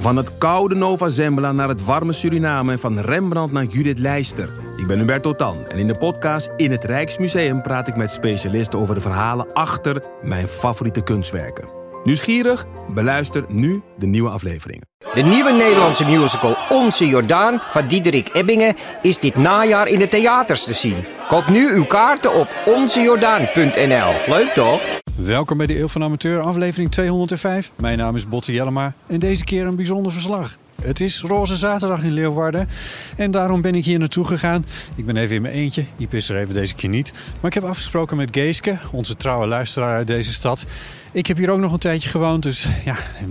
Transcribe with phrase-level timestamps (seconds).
[0.00, 4.52] Van het koude Nova Zembla naar het warme Suriname en van Rembrandt naar Judith Leister.
[4.76, 8.78] Ik ben Hubert Totan en in de podcast In het Rijksmuseum praat ik met specialisten
[8.78, 11.64] over de verhalen achter mijn favoriete kunstwerken.
[12.04, 12.66] Nieuwsgierig?
[12.88, 14.86] Beluister nu de nieuwe afleveringen.
[15.14, 20.64] De nieuwe Nederlandse musical Onze Jordaan van Diederik Ebbingen is dit najaar in de theaters
[20.64, 21.04] te zien.
[21.28, 24.12] Koop nu uw kaarten op onzejordaan.nl.
[24.26, 24.99] Leuk toch?
[25.16, 27.70] Welkom bij de Eeuw van Amateur, aflevering 205.
[27.76, 30.56] Mijn naam is Botte Jellema en deze keer een bijzonder verslag.
[30.82, 32.68] Het is Roze Zaterdag in Leeuwarden
[33.16, 34.66] en daarom ben ik hier naartoe gegaan.
[34.94, 37.12] Ik ben even in mijn eentje, Iep is er even deze keer niet.
[37.12, 40.66] Maar ik heb afgesproken met Geeske, onze trouwe luisteraar uit deze stad.
[41.12, 43.26] Ik heb hier ook nog een tijdje gewoond, dus ja, ik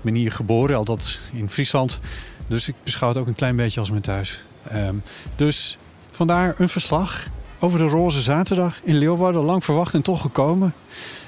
[0.00, 2.00] ben hier geboren, altijd in Friesland.
[2.48, 4.44] Dus ik beschouw het ook een klein beetje als mijn thuis.
[4.68, 4.94] Ehm,
[5.36, 5.78] dus
[6.10, 7.26] vandaar een verslag
[7.58, 9.42] over de Roze Zaterdag in Leeuwarden.
[9.42, 10.74] Lang verwacht en toch gekomen.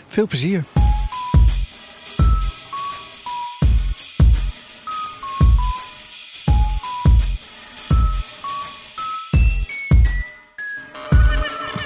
[0.07, 0.65] Veel plezier.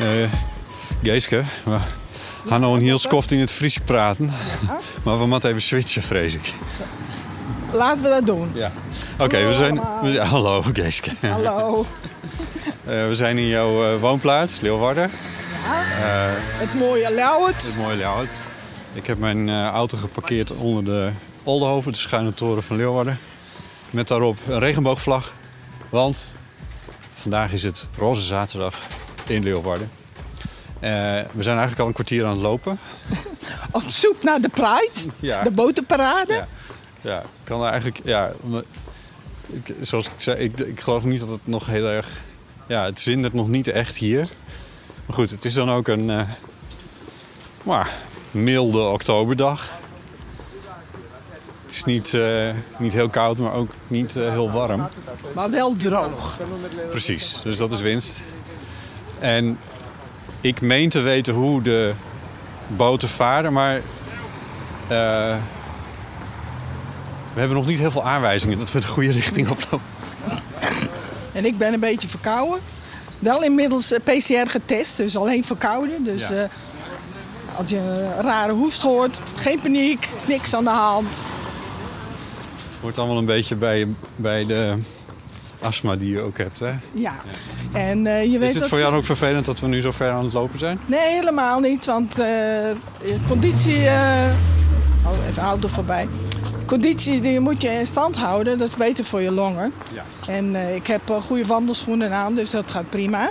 [0.01, 0.31] Uh,
[1.03, 1.79] Geeske, we
[2.49, 4.31] gaan nou een heel skoft in het Fries praten.
[5.03, 6.53] Maar we moeten even switchen, vrees ik.
[7.73, 8.51] Laten we dat doen.
[8.55, 8.73] Ja.
[9.19, 9.81] Oké, we zijn...
[10.03, 11.11] We, hallo, Geeske.
[11.21, 11.87] Hallo.
[12.89, 15.11] Uh, we zijn in jouw uh, woonplaats, Leeuwarden.
[15.65, 17.63] Ja, uh, het mooie Lauwert.
[17.63, 18.31] Het mooie Lauwert.
[18.93, 21.11] Ik heb mijn auto geparkeerd onder de
[21.43, 23.19] Oldenhoven, de schuine toren van Leeuwarden.
[23.91, 25.33] Met daarop een regenboogvlag.
[25.89, 26.37] Want
[27.15, 28.79] vandaag is het Roze Zaterdag
[29.27, 29.91] in Leeuwarden.
[30.81, 32.79] we zijn eigenlijk al een kwartier aan het lopen.
[33.71, 35.43] Op zoek naar de Pride, ja.
[35.43, 36.35] de botenparade.
[36.35, 36.47] Ja.
[37.01, 38.01] ja, ik kan eigenlijk...
[38.05, 38.33] Ja,
[39.47, 42.21] ik, zoals ik zei, ik, ik geloof niet dat het nog heel erg
[42.73, 44.29] ja, het zindert nog niet echt hier.
[45.07, 46.21] Maar goed, het is dan ook een uh,
[47.63, 47.91] maar,
[48.31, 49.71] milde oktoberdag.
[51.63, 54.89] Het is niet, uh, niet heel koud, maar ook niet uh, heel warm.
[55.35, 56.39] Maar wel droog.
[56.91, 58.23] Precies, dus dat is winst.
[59.19, 59.59] En
[60.41, 61.93] ik meen te weten hoe de
[62.67, 63.81] boten varen, maar
[67.35, 69.91] we hebben nog niet heel veel aanwijzingen dat we de goede richting oplopen.
[71.33, 72.61] En ik ben een beetje verkouden.
[73.19, 76.05] Wel inmiddels PCR getest, dus alleen verkouden.
[76.05, 76.35] Dus Ja.
[76.35, 76.43] uh,
[77.57, 81.27] als je een rare hoest hoort, geen paniek, niks aan de hand.
[82.81, 84.75] Hoort allemaal een beetje bij, bij de
[85.61, 86.73] astma die je ook hebt, hè?
[86.93, 87.13] Ja.
[87.73, 90.11] En uh, je weet Is het voor jou ook vervelend dat we nu zo ver
[90.11, 90.79] aan het lopen zijn?
[90.87, 92.27] Nee, helemaal niet, want uh,
[93.05, 93.87] je conditie...
[95.05, 96.09] Oh, even auto voorbij.
[96.73, 99.73] Conditie die moet je in stand houden, dat is beter voor je longen.
[99.93, 100.05] Ja.
[100.27, 103.31] En uh, ik heb uh, goede wandelschoenen aan, dus dat gaat prima.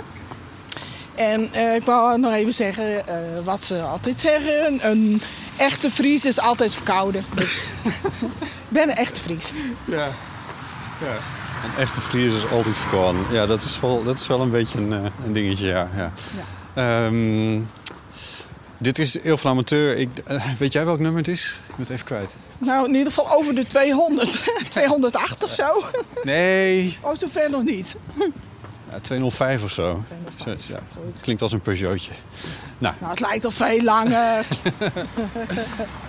[1.14, 3.04] En uh, ik wou nog even zeggen
[3.44, 4.90] wat ze altijd zeggen.
[4.90, 5.22] Een
[5.56, 7.24] echte Fries is altijd verkouden.
[7.34, 7.62] Dus
[8.68, 9.52] ik ben een echte Fries.
[9.84, 10.08] Ja.
[11.00, 11.16] ja.
[11.64, 13.22] Een echte Fries is altijd verkouden.
[13.30, 14.90] Ja, dat is wel, dat is wel een beetje een,
[15.24, 15.88] een dingetje, ja.
[15.96, 16.12] ja.
[16.74, 17.06] ja.
[17.06, 17.68] Um,
[18.82, 19.96] dit is Eeuw van Amateur.
[19.96, 21.60] Ik, uh, weet jij welk nummer het is?
[21.68, 22.34] Ik het even kwijt.
[22.58, 24.42] Nou, in ieder geval over de 200.
[24.68, 25.84] 208 of zo.
[26.22, 26.98] Nee.
[27.00, 27.96] Oh, zover nog niet.
[28.90, 30.02] Ja, 205 of zo.
[30.36, 30.68] 205.
[30.68, 30.78] Ja,
[31.20, 32.10] klinkt als een Peugeotje.
[32.78, 34.44] Nou, nou het lijkt al veel langer.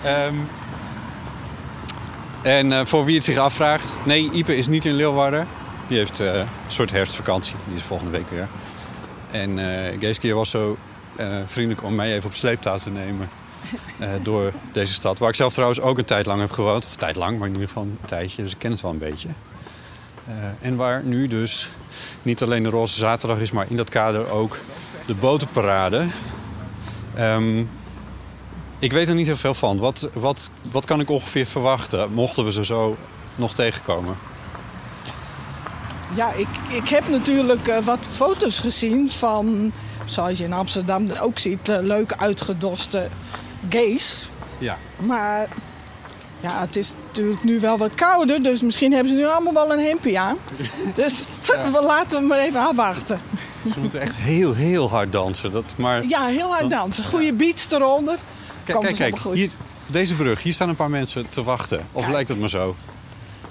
[0.05, 0.49] um,
[2.57, 3.95] en uh, voor wie het zich afvraagt...
[4.05, 5.47] Nee, Ipe is niet in Leeuwarden.
[5.87, 7.55] Die heeft uh, een soort herfstvakantie.
[7.67, 8.47] Die is volgende week weer.
[9.31, 10.77] En uh, Geeske was zo
[11.47, 13.29] vriendelijk om mij even op sleeptouw te nemen
[13.99, 15.17] uh, door deze stad.
[15.17, 16.85] Waar ik zelf trouwens ook een tijd lang heb gewoond.
[16.85, 18.43] Of tijd lang, maar in ieder geval een tijdje.
[18.43, 19.27] Dus ik ken het wel een beetje.
[20.27, 21.69] Uh, en waar nu dus
[22.21, 24.59] niet alleen de Roze Zaterdag is, maar in dat kader ook
[25.05, 26.05] de botenparade.
[27.19, 27.69] Um,
[28.79, 29.77] ik weet er niet heel veel van.
[29.77, 32.97] Wat, wat, wat kan ik ongeveer verwachten, mochten we ze zo
[33.35, 34.15] nog tegenkomen?
[36.15, 39.71] Ja, ik, ik heb natuurlijk wat foto's gezien van
[40.05, 43.07] zoals je in Amsterdam ook ziet, leuk uitgedoste
[43.69, 44.29] gays.
[44.57, 44.77] Ja.
[44.97, 45.47] Maar
[46.39, 49.73] ja, het is natuurlijk nu wel wat kouder, dus misschien hebben ze nu allemaal wel
[49.73, 50.37] een hempie aan.
[50.95, 51.81] dus ja.
[51.81, 53.21] laten we maar even afwachten.
[53.73, 55.51] Ze moeten echt heel, heel hard dansen.
[55.51, 56.05] Dat maar...
[56.07, 57.03] Ja, heel hard dansen.
[57.03, 58.17] Goede beats eronder.
[58.63, 59.17] Kijk, kijk, kijk.
[59.33, 59.49] Hier,
[59.85, 61.85] deze brug, hier staan een paar mensen te wachten.
[61.91, 62.75] Of lijkt het maar zo?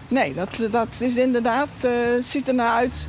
[0.09, 3.09] Nee, dat, dat is inderdaad, uh, ziet er naar uit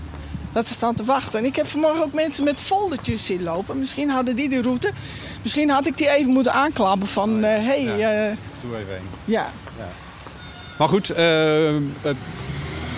[0.54, 1.40] dat ze staan te wachten.
[1.40, 3.80] En ik heb vanmorgen ook mensen met foldertjes zien lopen.
[3.80, 4.92] Misschien hadden die de route.
[5.42, 7.44] Misschien had ik die even moeten aanklappen van...
[7.44, 7.60] hé...
[7.60, 8.30] Uh, hey, ja.
[8.30, 9.02] uh, Doe even een.
[9.26, 9.50] Ja.
[9.78, 9.88] ja.
[10.78, 11.76] Maar goed, uh,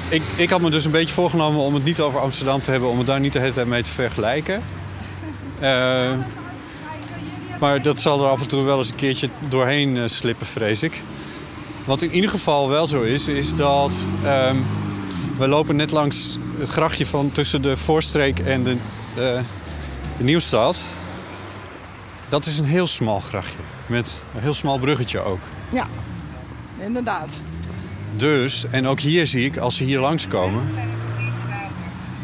[0.09, 2.89] ik, ik had me dus een beetje voorgenomen om het niet over Amsterdam te hebben...
[2.89, 4.63] om het daar niet de hele tijd mee te vergelijken.
[7.59, 11.01] Maar dat zal er af en toe wel eens een keertje doorheen slippen, vrees ik.
[11.85, 14.55] wat in ieder geval wel zo is, is dat ehm,
[15.37, 18.77] we lopen net langs het grachtje van tussen de Voorstreek en de,
[19.15, 19.41] de
[20.17, 20.81] Nieuwstad.
[22.29, 23.57] Dat is een heel smal grachtje.
[23.87, 25.39] Met een heel smal bruggetje ook.
[25.69, 25.87] Ja,
[26.79, 27.43] inderdaad.
[28.15, 30.67] Dus, en ook hier zie ik, als ze hier langskomen,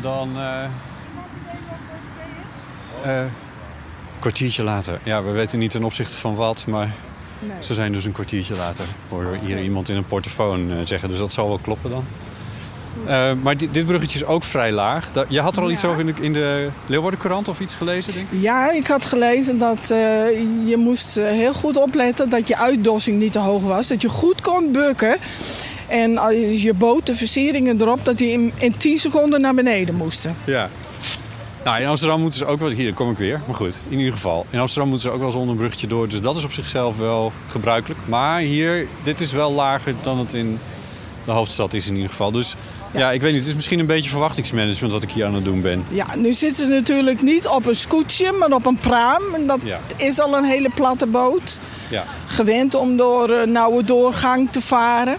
[0.02, 0.38] dan.
[0.38, 0.63] eh
[3.04, 3.25] eh,
[4.19, 5.00] kwartiertje later.
[5.04, 6.94] Ja, we weten niet ten opzichte van wat, maar
[7.40, 7.52] Nee.
[7.63, 8.86] ze zijn dus een kwartiertje later.
[9.10, 12.06] Hoor hier iemand in een portofoon eh, zeggen, dus dat zal wel kloppen dan.
[13.06, 15.12] Eh, maar dit, dit bruggetje is ook vrij laag.
[15.28, 18.14] Je had er al iets over in de, in de Leeuwarden Courant of iets gelezen,
[18.14, 18.42] denk ik?
[18.42, 19.98] Ja, ik had gelezen dat eh,
[20.66, 23.88] je moest eh, heel goed opletten dat je uitdossing niet te hoog was.
[23.88, 25.18] Dat je goed kon bukken.
[25.88, 29.96] En als je boot de versieringen erop, dat die in, in 10 seconden naar beneden
[29.96, 30.36] moesten.
[30.46, 30.70] Ja.
[31.64, 32.70] Nou, in Amsterdam moeten ze ook wel...
[32.70, 33.80] Hier kom ik weer, maar goed.
[33.90, 34.46] In ieder geval.
[34.50, 36.08] In Amsterdam moeten ze ook wel eens onder een bruggetje door.
[36.08, 38.00] Dus dat is op zichzelf wel gebruikelijk.
[38.06, 40.60] Maar hier, dit is wel lager dan het in
[41.26, 42.32] de hoofdstad is in ieder geval.
[42.32, 42.56] Dus
[42.94, 43.40] ja, ik weet niet.
[43.40, 45.84] Het is misschien een beetje verwachtingsmanagement wat ik hier aan het doen ben.
[45.90, 49.22] Ja, nu zitten ze natuurlijk niet op een scootje, maar op een praam.
[49.36, 49.80] En dat Ja.
[49.96, 51.60] is al een hele platte boot.
[51.90, 52.04] Ja.
[52.26, 55.18] Gewend om door een nauwe doorgang te varen.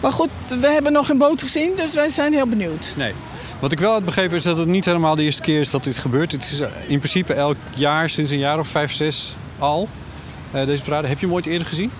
[0.00, 0.30] Maar goed,
[0.60, 2.92] we hebben nog geen boot gezien, dus wij zijn heel benieuwd.
[2.96, 3.12] Nee.
[3.60, 5.84] Wat ik wel heb begrepen is dat het niet helemaal de eerste keer is dat
[5.84, 6.32] dit gebeurt.
[6.32, 9.88] Het is eh, in principe elk jaar, sinds een jaar of vijf, zes al.
[10.50, 11.08] eh, deze parade.
[11.08, 11.90] Heb je hem ooit eerder gezien?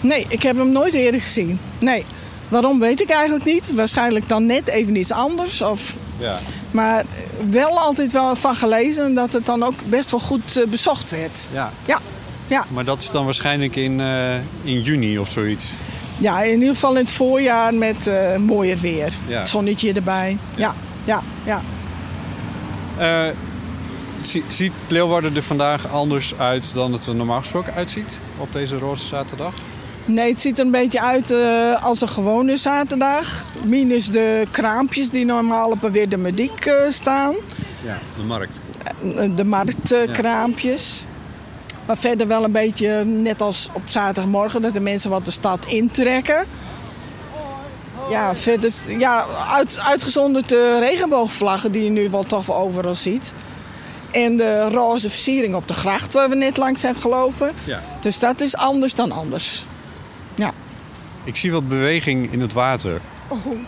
[0.00, 1.60] Nee, ik heb hem nooit eerder gezien.
[1.78, 2.04] Nee.
[2.52, 3.74] Waarom weet ik eigenlijk niet.
[3.74, 5.62] Waarschijnlijk dan net even iets anders.
[5.62, 5.96] Of...
[6.18, 6.38] Ja.
[6.70, 7.04] Maar
[7.50, 11.46] wel altijd wel van gelezen dat het dan ook best wel goed eh, bezocht werd.
[11.52, 11.70] ja.
[11.86, 11.98] Ja.
[12.46, 12.64] Ja.
[12.68, 15.72] Maar dat is dan waarschijnlijk in, eh, in juni of zoiets.
[16.18, 19.12] ja, in ieder geval in het voorjaar met eh mooier weer.
[19.26, 19.38] Ja.
[19.38, 20.36] Het zonnetje erbij.
[20.54, 21.62] Ja, ja, ja.
[24.20, 28.78] Zie- ziet Leeuwarden er vandaag anders uit dan het er normaal gesproken uitziet op deze
[28.78, 29.52] roze zaterdag?
[30.04, 33.44] Nee, het ziet er een beetje uit eh, als een gewone zaterdag.
[33.64, 37.34] Minus de kraampjes die normaal op een Weer Mediek eh, staan.
[37.84, 38.60] Ja, de markt.
[39.36, 41.04] de marktkraampjes.
[41.86, 45.66] Maar verder wel een beetje net als op zaterdagmorgen dat de mensen wat de stad
[45.66, 46.46] intrekken.
[48.10, 53.32] Ja, verder, ja uit, uitgezonderd de regenboogvlaggen die je nu wel toch overal ziet.
[54.10, 57.52] En de roze versiering op de gracht waar we net langs zijn gelopen.
[57.64, 57.82] Ja.
[58.00, 59.66] Dus dat is anders dan anders.
[60.34, 60.52] Ja.
[61.24, 63.00] Ik zie wat beweging in het water.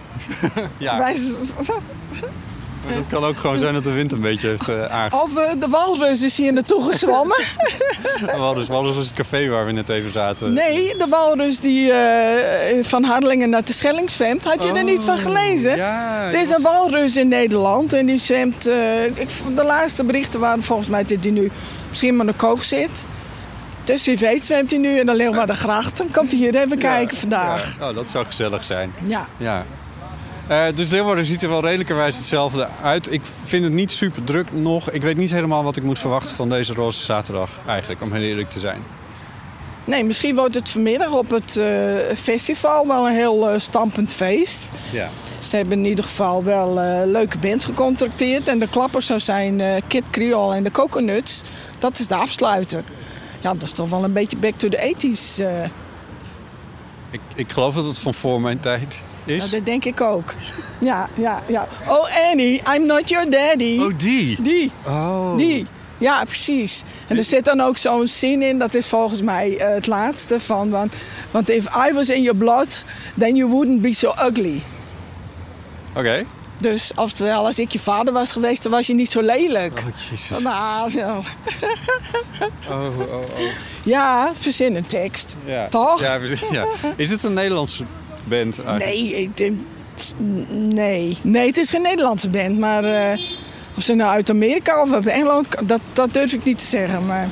[0.79, 1.17] ja, Wij,
[2.87, 5.23] maar dat kan ook gewoon zijn dat de wind een beetje heeft uh, aange...
[5.23, 7.37] of eh, de walrus is hier naartoe gezwommen.
[8.37, 10.53] Walrus, Walrus was het café waar we net even zaten.
[10.53, 14.45] Nee, de walrus die eh, van Harlingen naar de Schelling zwemt.
[14.45, 15.71] Had je er niet van gelezen?
[15.71, 18.67] Oh, Ja, Er is een walrus in Nederland en die zwemt...
[19.15, 21.51] ik, de laatste berichten waren volgens mij dat hij nu
[21.89, 23.07] misschien maar de koog zit.
[23.85, 25.97] Dus wie weet zwemt hij nu in de Leeuwardengracht.
[25.97, 27.77] Dan komt hij hier even kijken vandaag.
[27.81, 28.93] Oh, dat zou gezellig zijn.
[29.07, 29.27] Ja.
[29.37, 29.65] Ja.
[30.47, 33.13] Eh, dus Leeuwarden ziet er wel redelijkerwijs hetzelfde uit.
[33.13, 34.91] Ik vind het niet super druk nog.
[34.91, 38.23] Ik weet niet helemaal wat ik moet verwachten van deze roze zaterdag eigenlijk, om heel
[38.23, 38.83] eerlijk te zijn.
[39.87, 41.67] Nee, misschien wordt het vanmiddag op het eh,
[42.17, 44.71] festival wel een heel eh, stampend feest.
[44.93, 45.09] Ja.
[45.39, 46.75] Ze hebben in ieder geval wel
[47.07, 48.49] leuke bands gecontracteerd.
[48.49, 51.43] En de klappers zou zijn Kid Creole en de Coconuts.
[51.79, 52.83] Dat is de afsluiter.
[53.45, 55.41] Ja, dat is toch wel een beetje back to the 80s.
[55.45, 55.63] eh.
[57.11, 59.39] Ik, ik geloof dat het van voor mijn tijd is.
[59.39, 60.35] Nou, dat denk ik ook.
[60.79, 61.69] Ja, ja, ja.
[61.89, 63.79] Oh Annie, I'm not your daddy.
[63.81, 64.43] Oh, die?
[64.43, 65.37] Die, Oh.
[65.37, 65.67] die.
[65.99, 66.83] Ja, precies.
[67.09, 70.41] En er zit dan ook zo'n zin in, dat is volgens mij eh, het laatste
[70.41, 70.71] van...
[70.71, 70.95] Want,
[71.31, 72.85] want if I was in your blood,
[73.19, 74.63] then you wouldn't be so ugly.
[75.97, 76.25] Oké.
[76.65, 79.79] Dus oftewel, als ik je vader was geweest, dan was je niet zo lelijk.
[79.87, 80.39] Oh, jezus.
[80.39, 81.23] Nou, zo.
[82.69, 83.25] Oh, oh, oh.
[83.83, 85.37] Ja, verzin een tekst.
[85.45, 85.69] Ja.
[85.69, 86.01] Toch?
[86.01, 86.19] Ja,
[86.51, 86.67] ja.
[86.97, 87.85] Is het een Nederlandse
[88.25, 88.85] band eigenlijk?
[89.01, 89.61] Nee, ik denk...
[90.49, 91.19] Nee.
[91.23, 92.85] Nee, het is geen Nederlandse band, maar...
[92.85, 93.19] eh,
[93.77, 97.07] of ze nou uit Amerika of uit Engeland, dat, dat durf ik niet te zeggen.
[97.07, 97.29] Maar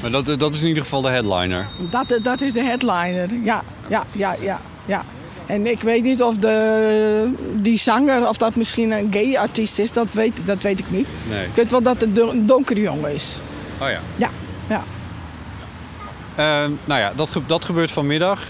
[0.00, 1.68] Maar dat, dat is in ieder geval de headliner.
[1.90, 3.28] dat, dat is de headliner.
[3.44, 5.02] Ja, ja, ja, ja, ja.
[5.46, 9.92] En ik weet niet of de, die zanger, of dat misschien een gay artiest is,
[9.92, 11.06] dat weet, dat weet ik niet.
[11.28, 11.44] Nee.
[11.44, 13.40] Ik weet wel dat het een donkere jongen is.
[13.80, 14.00] Oh ja.
[14.16, 14.30] Ja,
[14.68, 14.84] ja.
[16.36, 18.46] Ehm, nou ja, dat, dat gebeurt vanmiddag.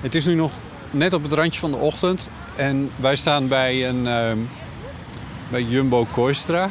[0.00, 0.52] Het is nu nog
[0.90, 2.28] net op het randje van de ochtend.
[2.56, 4.38] En wij staan bij een ehm,
[5.50, 6.70] bij Jumbo Koistra.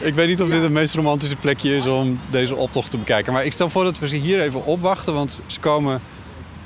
[0.00, 3.32] ik weet niet of dit het meest romantische plekje is om deze optocht te bekijken.
[3.32, 5.14] Maar ik stel voor dat we ze hier even opwachten.
[5.14, 6.00] Want ze komen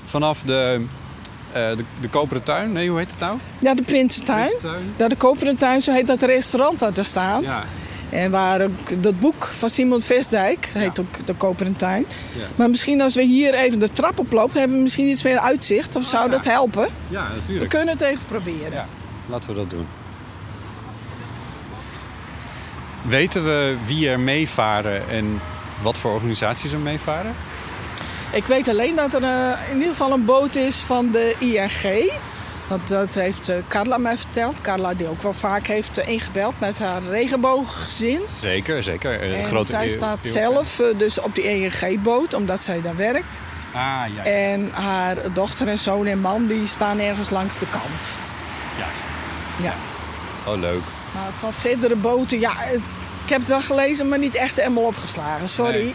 [0.04, 0.84] vanaf de,
[1.52, 2.72] eh, de, de Koperen Tuin.
[2.72, 3.38] Nee, hoe heet het nou?
[3.58, 4.48] Ja, de Prinsentuin.
[4.48, 4.92] Prinsentuin.
[4.96, 7.42] Ja, de Koperen Tuin, zo heet dat restaurant dat er staat.
[7.42, 7.62] Ja.
[8.10, 12.06] En waar ook dat boek van Simon Vestdijk, heet ook De Koperen Tuin.
[12.36, 12.44] Ja.
[12.56, 15.96] Maar misschien als we hier even de trap oplopen, hebben we misschien iets meer uitzicht.
[15.96, 16.30] Of zou ja.
[16.30, 16.88] dat helpen?
[17.08, 17.70] Ja, We natuurlijk.
[17.70, 18.72] kunnen het even proberen.
[18.72, 18.86] Ja,
[19.26, 19.86] laten we dat doen.
[23.02, 25.40] Weten we wie er meevaren en
[25.82, 27.34] wat voor organisaties er meevaren?
[28.34, 32.12] Ik weet alleen dat er eh, in ieder geval een boot is van de ING.
[32.68, 34.60] Want dat heeft eh, Carla mij verteld.
[34.60, 38.20] Carla die ook wel vaak heeft eh, ingebeld met haar regenbooggezin.
[38.32, 39.22] Zeker, zeker.
[39.22, 43.40] Een En grote zij staat zelf dus op die ING-boot, omdat zij daar werkt.
[43.72, 44.24] Ah, ja.
[44.24, 48.18] En haar dochter en zoon en man die staan ergens langs de kant.
[48.78, 49.04] Juist.
[49.62, 49.74] Ja.
[50.46, 50.82] Oh, leuk.
[51.14, 52.52] Maar van verdere boten, ja,
[53.24, 55.48] ik heb het wel gelezen, maar niet echt helemaal opgeslagen.
[55.48, 55.72] Sorry.
[55.84, 55.94] Nee.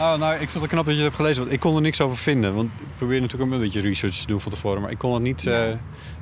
[0.00, 1.42] Oh, nou, ik vind het knap dat je het hebt gelezen.
[1.42, 2.54] Want ik kon er niks over vinden.
[2.54, 4.80] Want ik probeer natuurlijk ook een beetje research te doen van tevoren.
[4.82, 5.46] Maar ik kon het niet...
[5.46, 5.68] eh,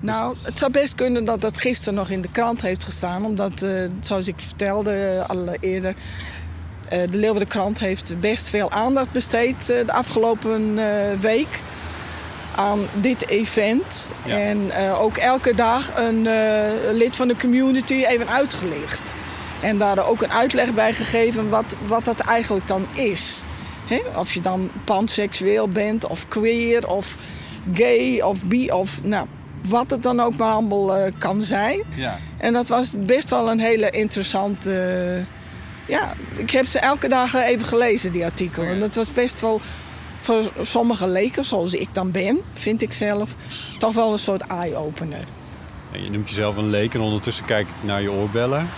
[0.01, 3.25] Nou, het zou best kunnen dat dat gisteren nog in de krant heeft gestaan.
[3.25, 3.71] Omdat, eh,
[4.01, 5.95] zoals ik vertelde eh, al eerder...
[6.89, 10.79] eh, de Leeuwarden Krant heeft best veel aandacht besteed de afgelopen
[11.21, 11.61] week
[12.57, 14.13] aan dit event.
[14.25, 14.39] Ja.
[14.39, 16.29] En ook elke dag een
[16.93, 19.15] lid van de community even uitgelicht.
[19.65, 23.45] En daar ook een uitleg bij gegeven wat, wat dat eigenlijk dan is.
[23.87, 24.01] Hè?
[24.19, 27.17] Of je dan panseksueel bent, of queer, of
[27.73, 29.27] gay, of bi, of nou,
[29.69, 31.83] wat het dan ook maar allemaal eh, kan zijn.
[31.97, 32.19] ja.
[32.39, 34.71] En dat was best wel een hele interessante...
[35.19, 35.27] eh,
[35.89, 38.69] ja, ik heb ze elke dag even gelezen, die artikelen.
[38.69, 39.61] En dat was best wel
[40.21, 43.35] voor sommige leken, zoals ik dan ben, vind ik zelf,
[43.79, 45.25] toch wel een soort eye-opener.
[46.03, 48.69] Je noemt jezelf een leek en ondertussen kijk ik naar je oorbellen.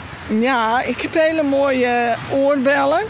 [0.40, 3.00] Ja, ik heb hele mooie oorbellen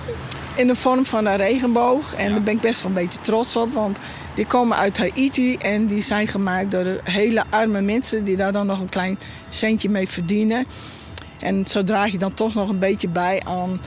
[0.55, 2.15] in de vorm van een regenboog.
[2.15, 2.31] En Ja.
[2.33, 3.99] daar ben ik best wel een beetje trots op, want
[4.35, 8.67] die komen uit Haiti en die zijn gemaakt door hele arme mensen die daar dan
[8.67, 10.67] nog een klein centje mee verdienen.
[11.41, 13.81] En zo draag je dan toch nog een beetje bij aan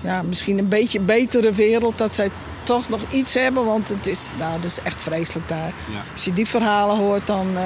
[0.00, 1.98] ja, misschien een beetje betere wereld.
[1.98, 2.30] Dat zij
[2.62, 5.72] toch nog iets hebben, want het is, nou, het is echt vreselijk daar.
[5.92, 6.02] Ja.
[6.12, 7.62] Als je die verhalen hoort, dan eh,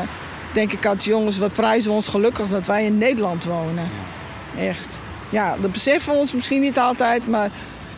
[0.52, 1.04] denk ik altijd...
[1.04, 3.88] jongens, wat prijzen we ons gelukkig dat wij in Nederland wonen.
[4.58, 4.98] Echt.
[5.28, 7.50] Ja, dat beseffen we ons misschien niet altijd, maar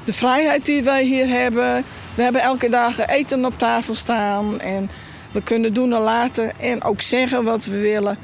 [0.05, 1.85] de vrijheid die wij hier hebben...
[2.15, 4.91] We hebben elke dag eten op tafel staan en
[5.33, 8.19] we kunnen doen en laten en ook zeggen wat we willen.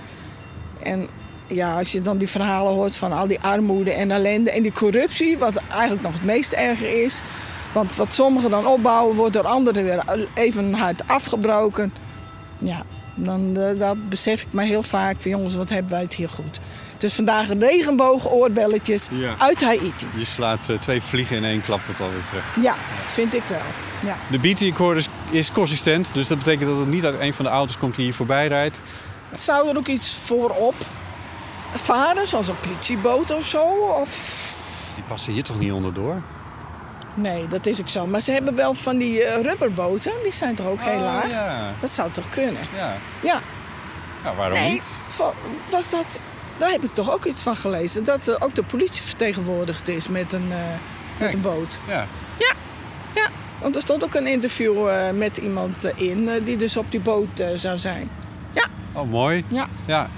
[0.82, 1.08] En
[1.46, 4.72] ja, als je dan die verhalen hoort van al die armoede en ellende en die
[4.72, 7.20] corruptie, wat eigenlijk nog het meest erger is.
[7.72, 10.02] Want wat sommigen dan opbouwen, wordt door anderen weer
[10.34, 11.92] even hard afgebroken.
[12.58, 12.82] Ja,
[13.24, 16.28] dan eh, dat besef ik me heel vaak van jongens, wat hebben wij het hier
[16.28, 16.58] goed.
[16.98, 19.34] Dus vandaag een regenboogoorbelletjes Ja.
[19.38, 20.06] uit Haiti.
[20.16, 22.44] Je slaat eh, twee vliegen in één klap wat alweer terug.
[22.62, 22.74] Ja,
[23.06, 23.58] vind ik wel.
[24.04, 24.16] Ja.
[24.30, 26.10] De beat die ik hoor is, is consistent.
[26.14, 28.46] Dus dat betekent dat het niet uit een van de auto's komt die hier voorbij
[28.48, 28.82] rijdt.
[29.34, 30.74] Zou er ook iets voorop
[31.74, 33.62] varen, zoals een politieboot of zo?
[34.00, 34.38] Of...
[34.94, 36.22] Die passen hier toch niet onderdoor?
[37.14, 38.06] Nee, dat is ook zo.
[38.06, 41.30] Maar ze hebben wel van die eh, rubberboten, die zijn toch ook heel Oh, laag?
[41.30, 42.62] Ja, Dat zou toch kunnen?
[42.76, 42.94] ja.
[43.22, 43.40] Ja.
[44.24, 44.96] Nou, waarom nee, niet?
[45.70, 46.18] was dat...
[46.58, 48.04] Daar heb ik toch ook iets van gelezen.
[48.04, 50.58] Dat er ook de politie vertegenwoordigd is met een, eh,
[51.18, 51.80] met een boot.
[51.88, 52.06] Ja.
[53.14, 53.28] Ja,
[53.60, 56.90] want er stond ook een interview eh, met iemand eh, in eh, die dus op
[56.90, 58.10] die boot eh, zou zijn.
[58.92, 59.44] Oh, mooi.
[59.48, 59.66] Ja.
[59.84, 60.08] Ja.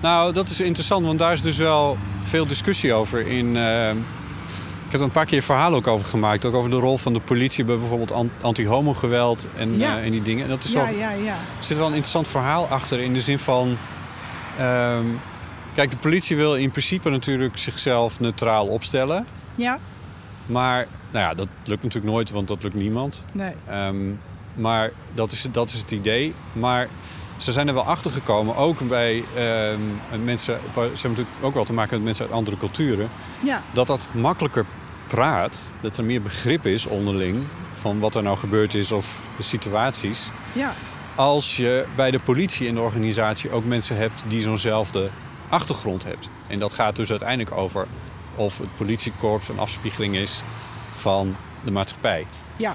[0.00, 3.26] Nou, dat is interessant, want daar is dus wel veel discussie over.
[3.26, 3.90] In, eh,
[4.88, 6.44] ik heb er een paar keer verhalen ook over gemaakt.
[6.44, 9.98] Ook over de rol van de politie bij bijvoorbeeld an- anti-homo-geweld en, Ja.
[9.98, 10.44] eh, en die dingen.
[10.44, 11.32] En dat is Ja, wel, ja, ja.
[11.32, 13.76] er zit wel een interessant verhaal achter in de zin van...
[14.58, 15.04] ehm,
[15.74, 19.26] kijk, de politie wil in principe natuurlijk zichzelf neutraal opstellen.
[19.54, 19.78] Ja?
[20.46, 23.24] Maar nou ja, dat lukt natuurlijk nooit, want dat lukt niemand.
[23.32, 23.52] Nee.
[23.66, 23.96] Ehm,
[24.54, 26.34] maar dat is, dat is het idee.
[26.52, 26.88] Maar
[27.38, 29.80] ze zijn er wel achter gekomen, ook bij ehm,
[30.24, 30.60] mensen...
[30.74, 33.10] Ze hebben natuurlijk ook wel te maken met mensen uit andere culturen...
[33.40, 33.62] Ja.
[33.72, 34.66] dat dat makkelijker
[35.06, 37.44] praat, dat er meer begrip is onderling...
[37.80, 40.30] van wat er nou gebeurd is of de situaties...
[40.52, 40.72] Ja.
[41.14, 45.10] als je bij de politie in de organisatie ook mensen hebt die zo'nzelfde
[45.48, 46.30] achtergrond hebt.
[46.46, 47.86] En dat gaat dus uiteindelijk over
[48.34, 50.42] of het politiekorps een afspiegeling is
[50.92, 52.26] van de maatschappij.
[52.56, 52.74] Ja.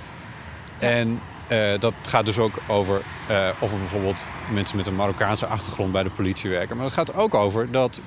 [0.79, 1.19] En
[1.53, 5.91] eh, dat gaat dus ook over eh, of er bijvoorbeeld mensen met een Marokkaanse achtergrond
[5.91, 6.75] bij de politie werken.
[6.75, 7.99] Maar het gaat ook over dat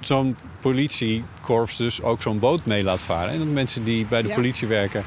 [0.00, 3.30] zo'n politiekorps dus ook zo'n boot mee laat varen.
[3.32, 4.34] En dat mensen die bij de Ja.
[4.34, 5.04] politie werken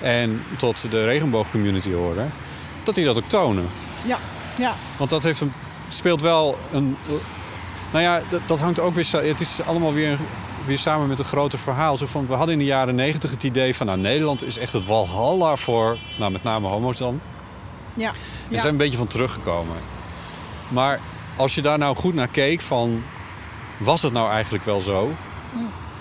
[0.00, 2.32] en tot de regenboogcommunity horen,
[2.84, 3.66] dat die dat ook tonen.
[4.06, 4.18] Ja.
[4.58, 4.74] Ja.
[4.98, 5.52] Want dat heeft een,
[5.88, 6.96] speelt wel een.
[7.92, 9.08] Nou ja, dat, dat hangt ook weer.
[9.12, 10.18] Het is allemaal weer,
[10.66, 11.96] weer samen met een groter verhaal.
[11.96, 13.86] Zo van, we hadden in de jaren negentig het idee van.
[13.86, 15.96] Nou, Nederland is echt het walhalla voor.
[16.18, 17.20] Nou, met name homo's dan.
[17.94, 18.08] Ja.
[18.08, 18.14] En
[18.48, 18.58] Ja.
[18.60, 19.76] zijn een beetje van teruggekomen.
[20.68, 21.00] Maar
[21.36, 23.02] als je daar nou goed naar keek van...
[23.76, 25.10] Was het nou eigenlijk wel zo?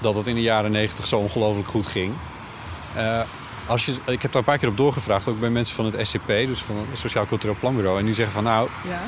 [0.02, 2.14] dat het in de jaren negentig zo ongelooflijk goed ging.
[2.96, 3.22] Eh,
[3.68, 6.08] als je, ik heb daar een paar keer op doorgevraagd, ook bij mensen van het
[6.08, 8.00] SCP, dus van het Sociaal Cultureel Planbureau.
[8.00, 9.02] En die zeggen van nou, Ja.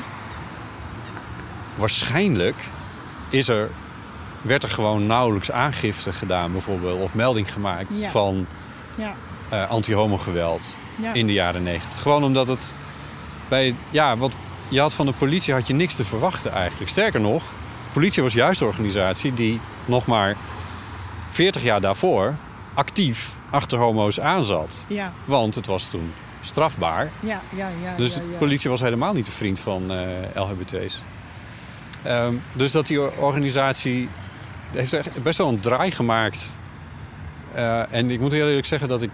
[1.76, 2.56] waarschijnlijk
[3.28, 3.70] is er,
[4.42, 7.00] werd er gewoon nauwelijks aangifte gedaan bijvoorbeeld.
[7.02, 8.08] Of melding gemaakt Ja.
[8.08, 8.46] van
[8.96, 9.14] Ja.
[9.48, 11.12] eh anti-homo-geweld Ja.
[11.12, 12.02] in de jaren negentig.
[12.02, 12.74] Gewoon omdat het
[13.48, 14.32] bij, ja, wat
[14.68, 16.90] je had van de politie had je niks te verwachten eigenlijk.
[16.90, 20.36] Sterker nog, de politie was juist de organisatie die nog maar
[21.30, 22.36] 40 jaar daarvoor
[22.74, 24.84] actief achter homo's aanzat.
[24.88, 25.12] Ja.
[25.24, 27.10] Want het was toen strafbaar.
[27.20, 27.40] Ja.
[27.56, 27.68] Ja.
[27.82, 27.94] Ja.
[27.96, 31.02] Dus de politie was helemaal niet de vriend van eh, LHBT's.
[32.02, 34.08] Ehm, dus dat die organisatie
[34.72, 36.56] heeft echt best wel een draai gemaakt.
[37.52, 39.10] Eh, en ik moet heel eerlijk zeggen dat ik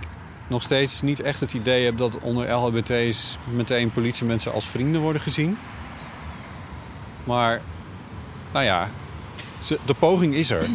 [0.46, 5.22] nog steeds niet echt het idee heb dat onder LHBT's meteen politiemensen als vrienden worden
[5.22, 5.58] gezien.
[7.24, 7.60] Maar,
[8.52, 8.88] nou ja,
[9.84, 10.66] de poging is er.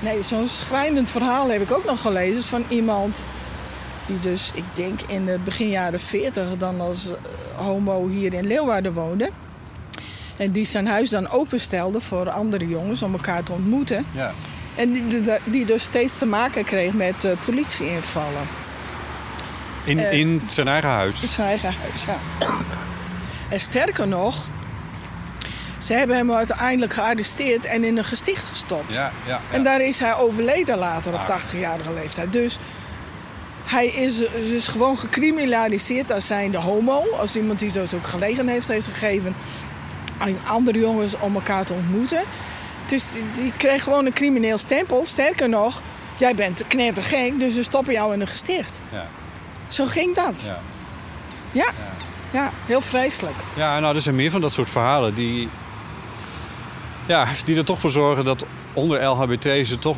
[0.00, 3.24] Nee, zo'n schrijnend verhaal heb ik ook nog gelezen van iemand
[4.06, 7.16] die dus, ik denk in de begin jaren 40 dan als eh,
[7.56, 9.30] homo hier in Leeuwarden woonde.
[10.40, 14.06] En die zijn huis dan openstelde voor andere jongens om elkaar te ontmoeten.
[14.12, 14.32] Ja.
[14.76, 18.48] En die, die, dus steeds te maken kreeg met eh, politieinvallen.
[19.84, 21.22] In, Eh, in zijn eigen huis.
[21.22, 22.16] In zijn eigen huis, ja.
[23.48, 24.36] En sterker nog,
[25.78, 28.94] ze hebben hem uiteindelijk gearresteerd en in een gesticht gestopt.
[28.94, 31.26] Ja, ja, En daar is hij overleden later op Ah.
[31.26, 32.32] 80-jarige leeftijd.
[32.32, 32.58] Dus
[33.64, 37.02] hij is dus gewoon gecriminaliseerd als zijnde homo.
[37.18, 39.34] Als iemand die dus ook gelegenheid heeft gegeven
[40.46, 42.22] andere jongens om elkaar te ontmoeten.
[42.86, 45.02] Dus die, kreeg gewoon een crimineel stempel.
[45.06, 45.82] Sterker nog,
[46.16, 48.80] jij bent knettergek, dus we stoppen jou in een gesticht.
[48.92, 49.06] Ja,
[49.68, 50.44] Zo ging dat.
[50.46, 50.60] ja.
[51.52, 51.70] Ja,
[52.30, 53.36] ja heel vreselijk.
[53.56, 55.48] Ja, nou, er zijn meer van dat soort verhalen die,
[57.06, 59.96] ja, die er toch voor zorgen dat onder LHBT's toch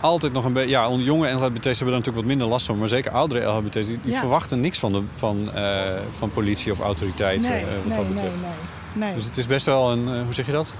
[0.00, 0.68] altijd nog een beetje...
[0.68, 2.78] Ja, onder jonge LHBT's hebben daar natuurlijk wat minder last van.
[2.78, 5.80] Maar zeker oudere LHBT's, die, verwachten niks van, de, van, eh,
[6.18, 7.50] van politie of autoriteiten.
[7.50, 8.34] Nee, eh, wat nee, dat nee, betreft.
[8.40, 8.50] nee,
[8.94, 9.14] nee.
[9.14, 10.08] Dus het is best wel een...
[10.14, 10.74] eh, hoe zeg je dat?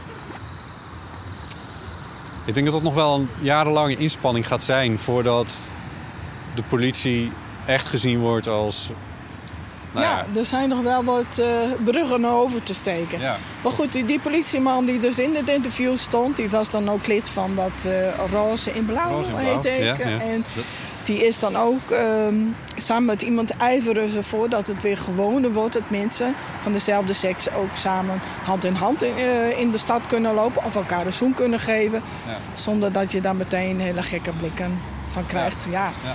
[2.45, 4.99] Ik denk dat het nog wel een jarenlange inspanning gaat zijn...
[4.99, 5.71] voordat
[6.55, 7.33] de politie
[7.67, 8.91] echt gezien wordt als...
[9.93, 11.47] Nou ja, ja, er zijn nog wel wat eh,
[11.85, 13.21] bruggen over te steken.
[13.21, 13.37] ja.
[13.63, 17.07] Maar goed, die, die politieman die dus in het interview stond, die was dan ook
[17.07, 17.93] lid van dat eh,
[18.31, 19.85] Roze in Blauw, Roze in Blauw, heet ik.
[20.05, 20.21] ja, ja.
[20.21, 20.45] En
[21.07, 22.35] die is dan ook ehm,
[22.77, 27.13] samen met iemand ijveren ze voor dat het weer gewoner wordt dat mensen van dezelfde
[27.13, 31.07] seks ook samen hand in hand in, eh, in de stad kunnen lopen of elkaar
[31.07, 32.03] een zoen kunnen geven.
[32.27, 32.37] Ja.
[32.55, 35.67] Zonder dat je daar meteen hele gekke blikken van krijgt.
[35.71, 35.93] Ja.
[36.05, 36.15] Ja.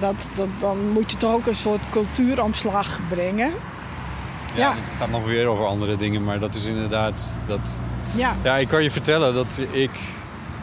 [0.00, 3.52] Dat, dat, dan moet je toch ook een soort cultuuromslag brengen.
[4.54, 4.70] Ja, Ja.
[4.70, 7.32] Het gaat nog weer over andere dingen, maar dat is inderdaad.
[7.46, 7.80] Dat...
[8.14, 9.90] Ja, Ja, ik kan je vertellen dat ik.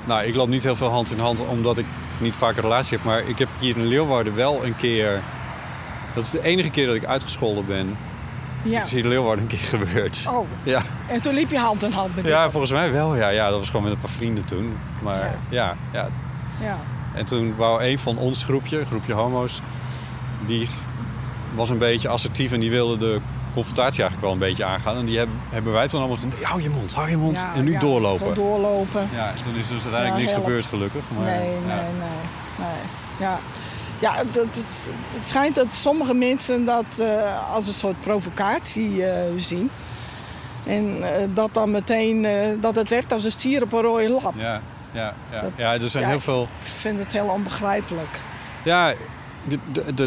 [0.05, 1.85] Nou, ik loop niet heel veel hand in hand omdat ik
[2.19, 3.05] niet vaak een relatie heb.
[3.05, 5.21] Maar ik heb hier in Leeuwarden wel een keer.
[6.15, 7.97] Dat is de enige keer dat ik uitgescholden ben.
[8.63, 8.75] ja.
[8.77, 10.25] Dat is hier in Leeuwarden een keer gebeurd.
[10.29, 10.81] Oh, Ja.
[11.07, 13.15] en toen liep je hand in hand met ja, volgens mij wel.
[13.15, 14.77] Ja, ja, dat was gewoon met een paar vrienden toen.
[15.01, 15.35] Maar Ja.
[15.49, 16.07] ja, ja.
[16.61, 16.77] Ja.
[17.13, 19.61] En toen wou een van ons groepje, een groepje homo's,
[20.45, 20.69] die
[21.53, 23.19] was een beetje assertief en die wilde de
[23.55, 24.97] confrontatie eigenlijk wel een beetje aangaan.
[24.97, 27.47] En die hebben, hebben wij toen allemaal gezegd, hou je mond, hou je mond.
[27.55, 28.33] En nu doorlopen.
[28.33, 29.09] doorlopen.
[29.13, 31.01] Ja, toen is dus uiteindelijk niks gebeurd gelukkig.
[31.15, 31.87] Maar, nee, nee, nee,
[32.57, 32.81] nee.
[33.19, 33.39] Ja,
[33.99, 39.69] ja het, het, schijnt dat sommige mensen dat eh, als een soort provocatie eh, zien.
[40.65, 42.27] En eh, dat dan meteen,
[42.61, 44.33] dat het werkt als een stier op een rode lap.
[44.37, 45.41] Ja, ja, ja.
[45.41, 46.47] Dat- ja, er zijn ja, heel veel...
[46.61, 48.19] Ik vind het heel onbegrijpelijk.
[48.63, 48.93] Ja,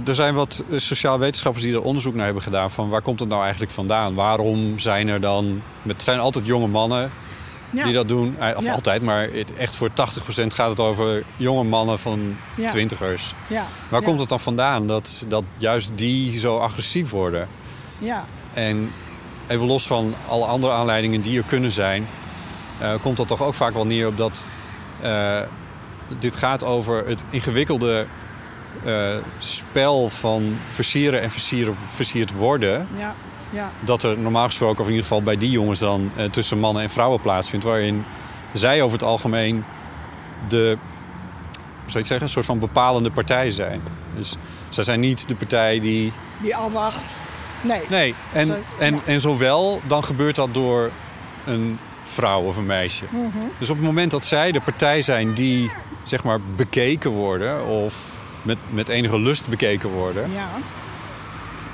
[0.07, 2.71] er zijn wat eh, sociaal wetenschappers die er onderzoek naar hebben gedaan...
[2.71, 4.15] van waar komt het nou eigenlijk vandaan?
[4.15, 5.63] Waarom zijn er dan...
[5.83, 7.11] Het zijn altijd jonge mannen
[7.71, 8.37] Ja, die dat doen.
[8.39, 8.73] Eh, Of Ja.
[8.73, 9.93] altijd, maar echt voor 80%
[10.55, 12.69] gaat het over jonge mannen van Ja.
[12.69, 13.35] twintigers.
[13.47, 17.49] ja, Waar komt het dan vandaan dat, dat juist die zo agressief worden?
[17.99, 18.25] Ja,
[18.55, 18.91] En
[19.47, 22.07] even los van alle andere aanleidingen die er kunnen zijn...
[22.79, 24.49] eh, komt dat toch ook vaak wel neer op dat...
[26.19, 28.07] dit gaat over het ingewikkelde
[28.85, 32.89] eh, spel van versieren en versieren, versierd worden...
[32.97, 33.15] ja,
[33.51, 36.11] ja, dat er normaal gesproken, of in ieder geval bij die jongens dan...
[36.17, 37.65] eh, tussen mannen en vrouwen plaatsvindt...
[37.65, 38.05] waarin
[38.53, 39.65] zij over het algemeen
[40.49, 43.83] de, hoe zou je het zeggen, een soort van bepalende partij zijn.
[44.17, 44.37] Dus
[44.69, 47.23] zij zijn niet de partij die die afwacht.
[47.61, 49.01] Nee, Nee, en, en, ja.
[49.05, 50.91] en zowel dan gebeurt dat door
[51.47, 53.05] een vrouw of een meisje.
[53.11, 53.29] Mhm.
[53.59, 55.71] Dus op het moment dat zij de partij zijn die
[56.03, 58.18] zeg maar bekeken worden of
[58.49, 60.49] met, met enige lust bekeken worden, ja,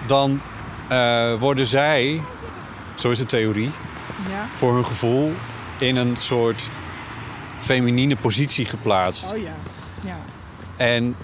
[0.07, 0.41] dan
[0.89, 2.21] eh, worden zij,
[2.95, 3.71] zo is de theorie,
[4.31, 5.33] ja, voor hun gevoel
[5.79, 6.71] in een soort
[7.61, 9.33] feminine positie geplaatst.
[9.33, 9.55] Oh ja.
[10.01, 10.17] Ja.
[10.77, 11.17] En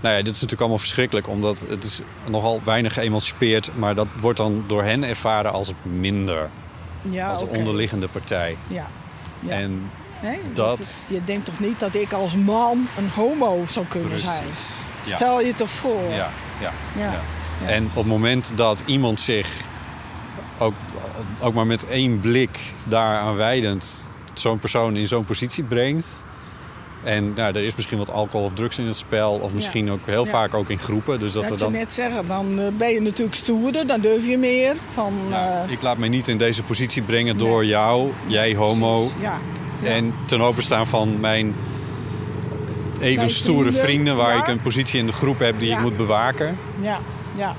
[0.00, 4.08] nou ja, dit is natuurlijk allemaal verschrikkelijk, omdat het is nogal weinig geëmancipeerd, maar dat
[4.20, 6.50] wordt dan door hen ervaren als minder,
[7.02, 7.58] Ja, als oké.
[7.58, 8.56] onderliggende partij.
[8.66, 8.90] Ja.
[9.40, 9.50] ja.
[9.50, 9.90] En
[10.22, 14.28] Nee, dat- Je denkt toch niet dat ik als man een homo zou kunnen Precies.
[14.30, 14.44] zijn?
[15.04, 15.16] Ja.
[15.16, 16.02] Stel je toch voor.
[16.10, 16.30] ja,
[16.60, 17.12] ja, Ja.
[17.12, 17.68] ja.
[17.68, 19.48] En op het moment dat iemand zich
[20.58, 20.72] ook,
[21.40, 26.06] ook maar met één blik daaraan wijdend zo'n persoon in zo'n positie brengt.
[27.04, 30.00] En nou, er is misschien wat alcohol of drugs in het spel, of misschien ook
[30.06, 30.30] heel Ja.
[30.30, 31.20] vaak ook in groepen.
[31.20, 34.26] Dus dat Dat er je net zeggen, dan eh, ben je natuurlijk stoerder, dan durf
[34.26, 34.76] je meer.
[34.92, 37.68] Van, Ja, eh, ik laat mij niet in deze positie brengen door Nee.
[37.68, 38.98] jou, jij homo.
[39.00, 39.20] precies.
[39.22, 39.38] Ja.
[39.84, 41.54] En ten openstaan van mijn
[43.00, 46.58] even stoere vrienden, waar ik een positie in de groep heb die ik moet bewaken.
[46.80, 46.98] ja,
[47.34, 47.54] ja,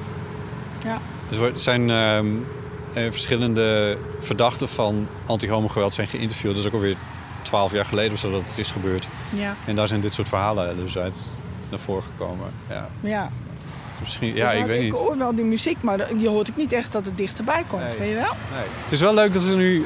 [0.84, 0.98] ja.
[1.30, 2.28] Dus er zijn ehm,
[2.94, 6.52] eh, verschillende verdachten van anti-homo-geweld zijn geïnterviewd.
[6.56, 6.96] Dat is ook alweer
[7.42, 9.08] twaalf jaar geleden of zo dat het is gebeurd.
[9.30, 11.30] ja, En daar zijn dit soort verhalen dus uit
[11.70, 12.52] naar voren gekomen.
[12.70, 13.32] Ja, ja.
[14.00, 14.94] misschien, ja Dus ik weet Ik niet.
[14.94, 17.82] hoor wel die muziek, maar je hoort ook niet echt dat het dichterbij komt.
[17.82, 17.96] Nee.
[17.96, 18.34] Vind je wel?
[18.54, 18.66] Nee.
[18.84, 19.86] Het is wel leuk dat ze nu...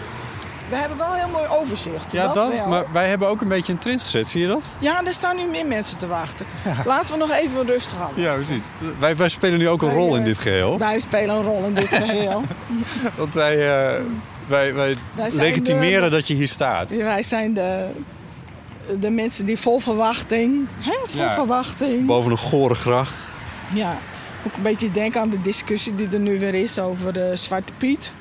[0.70, 2.12] We hebben wel een heel mooi overzicht.
[2.12, 4.64] Ja, dat, maar wij hebben ook een beetje een trend gezet, zie je dat?
[4.80, 6.46] Ja, er staan nu meer mensen te wachten.
[6.86, 8.24] Laten we nog even rustig houden.
[8.24, 8.64] Ja, precies.
[9.00, 10.78] Wij, wij spelen nu ook een Wij, rol in eh, dit geheel.
[10.78, 12.44] Wij spelen een rol in dit geheel.
[13.16, 13.54] Want wij,
[13.96, 14.02] eh,
[14.48, 14.96] wij, wij,
[15.34, 16.96] legitimeren de- dat je hier staat.
[16.96, 17.88] Wij zijn de,
[19.00, 20.68] de mensen die vol verwachting...
[20.80, 21.34] Hè, vol Ja.
[21.34, 22.06] verwachting.
[22.06, 23.26] Boven een gore gracht.
[23.74, 23.98] Ja,
[24.48, 27.74] ook een beetje denken aan de discussie die er nu weer is over de Zwarte
[27.78, 28.14] Piet.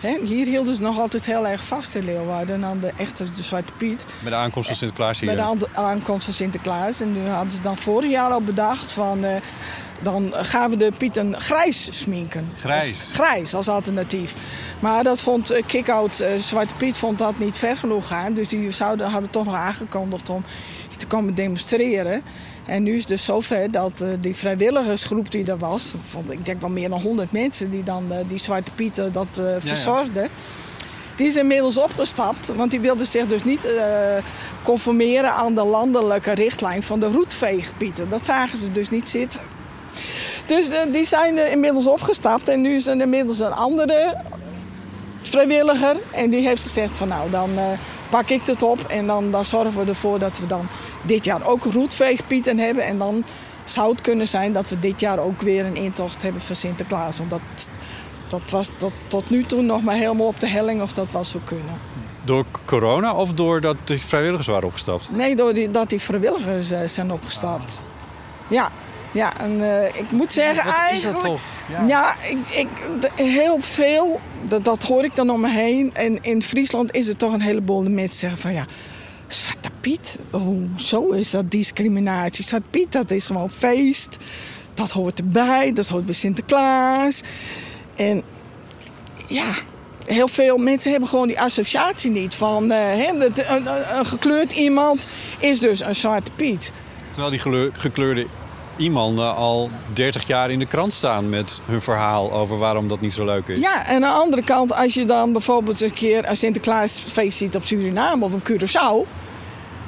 [0.00, 3.72] Hier hielden ze nog altijd heel erg vast in Leeuwarden aan de echte de Zwarte
[3.76, 4.06] Piet.
[4.20, 5.28] Met de aankomst van Sinterklaas hier.
[5.34, 7.00] Bij de aan- aankomst van Sinterklaas.
[7.00, 9.24] En nu hadden ze dan vorig jaar al bedacht van...
[9.24, 9.40] eh,
[10.02, 12.48] dan gaan we de Pieten grijs sminken.
[12.58, 12.90] Grijs?
[12.90, 14.34] Dus grijs als alternatief.
[14.78, 18.32] Maar dat vond uh, Kick-Out eh, Zwarte Piet vond dat niet ver genoeg gaan.
[18.32, 20.44] Dus die zouden, hadden toch nog aangekondigd om
[20.96, 22.22] te komen demonstreren.
[22.70, 25.94] En nu is het dus zover dat eh, die vrijwilligersgroep die er was...
[26.08, 29.38] Van, ik denk wel meer dan 100 mensen die dan eh, die Zwarte Pieten dat
[29.38, 30.28] eh, verzorgden...
[31.16, 33.68] Die is inmiddels opgestapt, want die wilde zich dus niet
[34.62, 38.08] conformeren aan de landelijke richtlijn van de roetveegpieten.
[38.08, 39.40] Dat zagen ze dus niet zitten.
[40.46, 44.16] Dus die zijn inmiddels opgestapt en nu is er inmiddels een andere
[45.22, 45.96] vrijwilliger.
[46.10, 47.50] En die heeft gezegd van nou, dan
[48.10, 50.68] pak ik het op en dan, dan zorgen we ervoor dat we dan
[51.02, 52.84] dit jaar ook roetveegpieten hebben.
[52.84, 53.24] En dan
[53.64, 57.18] zou het kunnen zijn dat we dit jaar ook weer een intocht hebben van Sinterklaas.
[57.18, 57.40] Want dat,
[58.28, 61.24] dat was tot, tot nu toe nog maar helemaal op de helling of dat wel
[61.24, 61.80] zou kunnen.
[62.24, 65.10] Door corona of doordat de vrijwilligers waren opgestapt?
[65.10, 67.84] Nee, doordat die vrijwilligers eh, zijn opgestapt.
[68.48, 68.70] Ja,
[69.12, 71.20] ja en eh, ik moet zeggen is eigenlijk...
[71.20, 71.40] dat toch?
[71.86, 72.68] Ja, ik, ik,
[73.14, 75.94] heel veel, dat, dat hoor ik dan om me heen.
[75.94, 78.64] En in Friesland is het toch een heleboel de mensen zeggen van ja...
[79.26, 82.44] Zwarte Piet, hoezo is dat discriminatie?
[82.44, 84.16] Zwarte Piet, dat is gewoon feest.
[84.74, 87.22] Dat hoort erbij, dat hoort bij Sinterklaas.
[87.96, 88.22] En
[89.26, 89.54] ja,
[90.06, 92.70] heel veel mensen hebben gewoon die associatie niet van...
[92.70, 95.06] hè, dat, een, gekleurd iemand
[95.38, 96.72] is dus een Zwarte Piet.
[97.10, 98.26] Terwijl die gekleurde
[98.80, 103.12] iemanden al 30 jaar in de krant staan met hun verhaal over waarom dat niet
[103.12, 103.60] zo leuk is.
[103.60, 107.56] Ja, en aan de andere kant, als je dan bijvoorbeeld een keer een Sinterklaasfeest ziet
[107.56, 109.08] op Suriname of op Curaçao,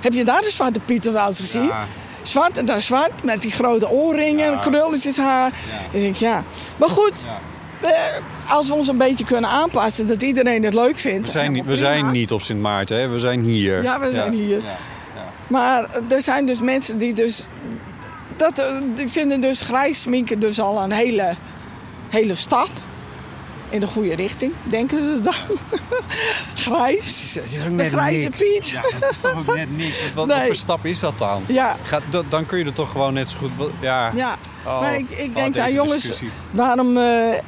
[0.00, 1.62] heb je daar de Zwarte Pieten wel eens gezien?
[1.66, 1.86] Ja.
[2.22, 4.56] Zwart en daar zwart, met die grote oorringen, Ja.
[4.58, 5.52] krulletjes haar.
[5.90, 6.44] Ik denk, ja.
[6.76, 7.26] Maar goed,
[7.80, 7.88] Ja.
[7.88, 11.24] eh, als we ons een beetje kunnen aanpassen, dat iedereen het leuk vindt.
[11.26, 13.08] We, zijn, niet- we zijn niet op Sint Maarten, hè?
[13.08, 13.82] we zijn hier.
[13.82, 14.56] Ja, we zijn hier.
[14.56, 14.76] Ja.
[15.46, 17.46] Maar er zijn dus mensen die dus...
[18.42, 21.34] Dat, eh, die vinden dus grijs sminken dus al een hele,
[22.08, 22.68] hele stap.
[23.70, 25.34] In de goede richting, denken ze dan.
[26.74, 27.34] grijs.
[27.34, 28.68] Het is ook De grijze Piet.
[28.68, 30.00] Ja, het is toch ook net niks.
[30.14, 31.42] Want Wat, voor stap is dat dan?
[31.46, 33.50] Ja, Gaat, dat- dan kun je er toch gewoon net zo goed...
[33.80, 34.36] Ja, ja.
[34.66, 36.30] Oh, maar ik, ik oh, denk, ja, deze jongens, discussie.
[36.50, 37.40] waarom, eh, eh,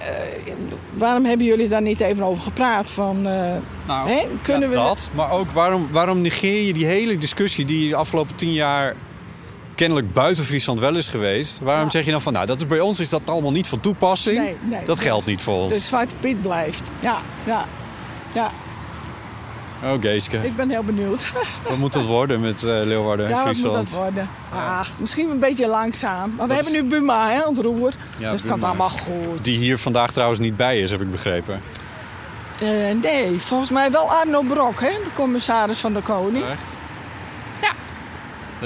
[0.92, 2.90] waarom hebben jullie daar niet even over gepraat?
[2.90, 4.82] Van, Nou, hè, kunnen ja, we...
[4.82, 5.10] dat.
[5.14, 8.94] Maar ook waarom, waarom negeer je die hele discussie die de afgelopen tien jaar
[9.74, 11.58] kennelijk buiten Friesland wel is geweest?
[11.62, 11.90] Waarom Ja.
[11.90, 14.38] zeg je dan van, nou, dat is bij ons is dat allemaal niet van toepassing?
[14.38, 15.72] Nee, nee, dat dus- geldt niet voor ons.
[15.72, 16.90] De Zwarte Piet blijft.
[17.00, 17.64] Ja, ja,
[18.32, 18.50] ja.
[19.84, 21.32] Oh, Geeske, Ik ben heel benieuwd.
[21.68, 23.90] wat moet dat worden met eh, Leeuwarden en Ja, wat moet Friesland?
[23.90, 24.28] dat worden?
[24.52, 26.34] Ach, misschien een beetje langzaam.
[26.36, 27.92] Maar we hebben nu Buma hè, aan het roer.
[28.16, 29.44] Ja, dus het kan allemaal goed.
[29.44, 31.60] Die hier vandaag trouwens niet bij is, heb ik begrepen.
[32.60, 32.68] Eh,
[33.02, 36.44] nee, volgens mij wel Arno Brok, hè, de commissaris van de Koning.
[36.44, 36.76] Echt?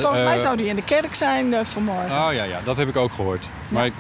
[0.01, 0.05] Ja.
[0.07, 2.05] Volgens mij Eh, zou die in de kerk zijn eh, vanmorgen.
[2.11, 3.49] Oh ja, ja, dat heb ik ook gehoord.
[3.69, 3.93] Maar ik-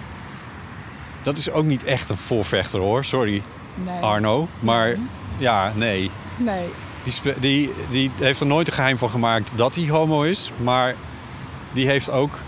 [1.22, 3.42] dat is ook niet echt een voorvechter hoor, sorry
[3.74, 4.00] nee.
[4.00, 4.48] Arno.
[4.60, 4.94] Maar
[5.38, 6.10] ja, nee.
[6.36, 6.64] Nee.
[7.02, 10.52] Die, die, die heeft er nooit een geheim van gemaakt dat hij homo is.
[10.56, 10.94] Maar
[11.72, 12.38] die heeft ook...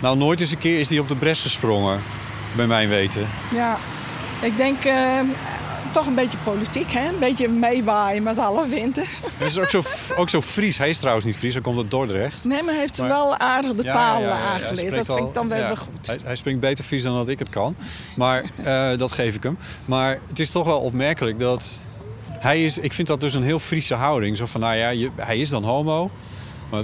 [0.00, 2.00] Nou, nooit eens een keer is die op de bres gesprongen.
[2.56, 3.28] Bij mijn weten.
[3.54, 3.76] Ja,
[4.40, 4.94] ik denk eh,
[5.92, 7.08] toch een beetje politiek, hè?
[7.08, 9.04] Een beetje meewaaien met alle winden.
[9.38, 9.82] Hij is ook zo,
[10.16, 10.78] ook zo Fries.
[10.78, 12.44] Hij is trouwens niet Fries, hij komt uit Dordrecht.
[12.44, 14.94] Nee, maar hij heeft Maar- wel aardig de taal ja, ja, ja, hij aangeleerd.
[14.94, 16.06] Dat vind al- ik dan wel weer goed.
[16.06, 17.76] Hij, hij springt beter Fries dan dat ik het kan.
[18.16, 19.58] Maar eh, dat geef ik hem.
[19.84, 21.78] Maar het is toch wel opmerkelijk dat...
[22.30, 24.36] Hij is, ik vind dat dus een heel Friese houding.
[24.36, 26.10] Zo van, nou ja, je, hij is dan homo.
[26.70, 26.82] Maar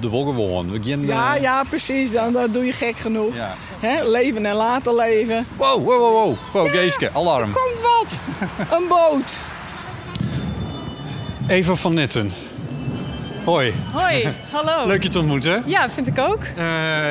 [0.00, 0.70] de wolken gewoon.
[0.70, 2.12] We gaan, eh, Ja, ja, precies.
[2.12, 3.34] Dan, dan doe je gek genoeg.
[3.34, 3.54] ja.
[3.80, 4.08] Hè?
[4.08, 5.46] Leven en laten leven.
[5.56, 6.36] Wow, wow, wow, wow.
[6.52, 7.52] Wow, Geeske, alarm.
[7.52, 8.20] Komt wat!
[8.78, 9.40] Een boot.
[11.46, 12.32] Eva van Netten.
[13.44, 14.86] Hoi, Hoi, hallo.
[14.86, 15.62] leuk je te ontmoeten.
[15.66, 16.42] Ja, vind ik ook.
[16.42, 16.54] Eh,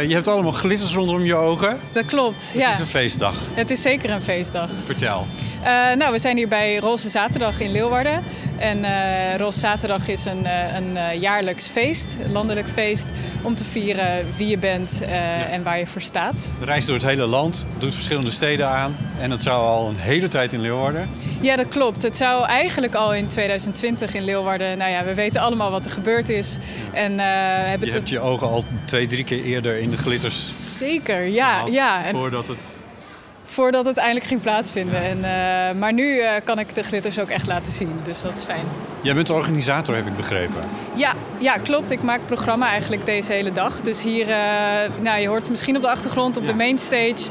[0.03, 1.79] je hebt allemaal glitters rondom je ogen.
[1.91, 2.43] Dat klopt.
[2.51, 2.71] Het ja.
[2.73, 3.35] is een feestdag.
[3.53, 4.69] Het is zeker een feestdag.
[4.85, 5.27] Vertel.
[5.63, 8.23] Eh, nou, we zijn hier bij Roze Zaterdag in Leeuwarden.
[8.57, 13.63] En eh Roze Zaterdag is een, eh, een jaarlijks feest, een landelijk feest, om te
[13.63, 15.01] vieren wie je bent
[15.51, 16.53] en waar je voor staat.
[16.61, 18.97] Reist door het hele land, doet verschillende steden aan.
[19.19, 21.09] En dat zou al een hele tijd in Leeuwarden.
[21.41, 22.01] Ja, dat klopt.
[22.01, 24.77] Het zou eigenlijk al in 2020 in Leeuwarden.
[24.77, 26.57] Nou ja, we weten allemaal wat er gebeurd is.
[26.93, 30.51] En hebben Je het hebt je ogen al twee, drie keer eerder in de glitters
[30.77, 32.05] zeker, ja, gehad, ja.
[32.05, 32.81] En Voordat het...
[33.53, 35.01] voordat het eindelijk ging plaatsvinden.
[35.01, 37.89] En, eh, maar nu eh, kan ik de glitters ook echt laten zien.
[38.03, 38.65] Dus dat is fijn.
[39.01, 40.61] Jij bent de organisator, heb ik begrepen.
[40.95, 41.91] Ja, ja, klopt.
[41.91, 43.81] Ik maak het programma eigenlijk deze hele dag.
[43.81, 46.49] Dus hier, eh, nou, je hoort het misschien op de achtergrond, op Ja.
[46.49, 47.23] de mainstage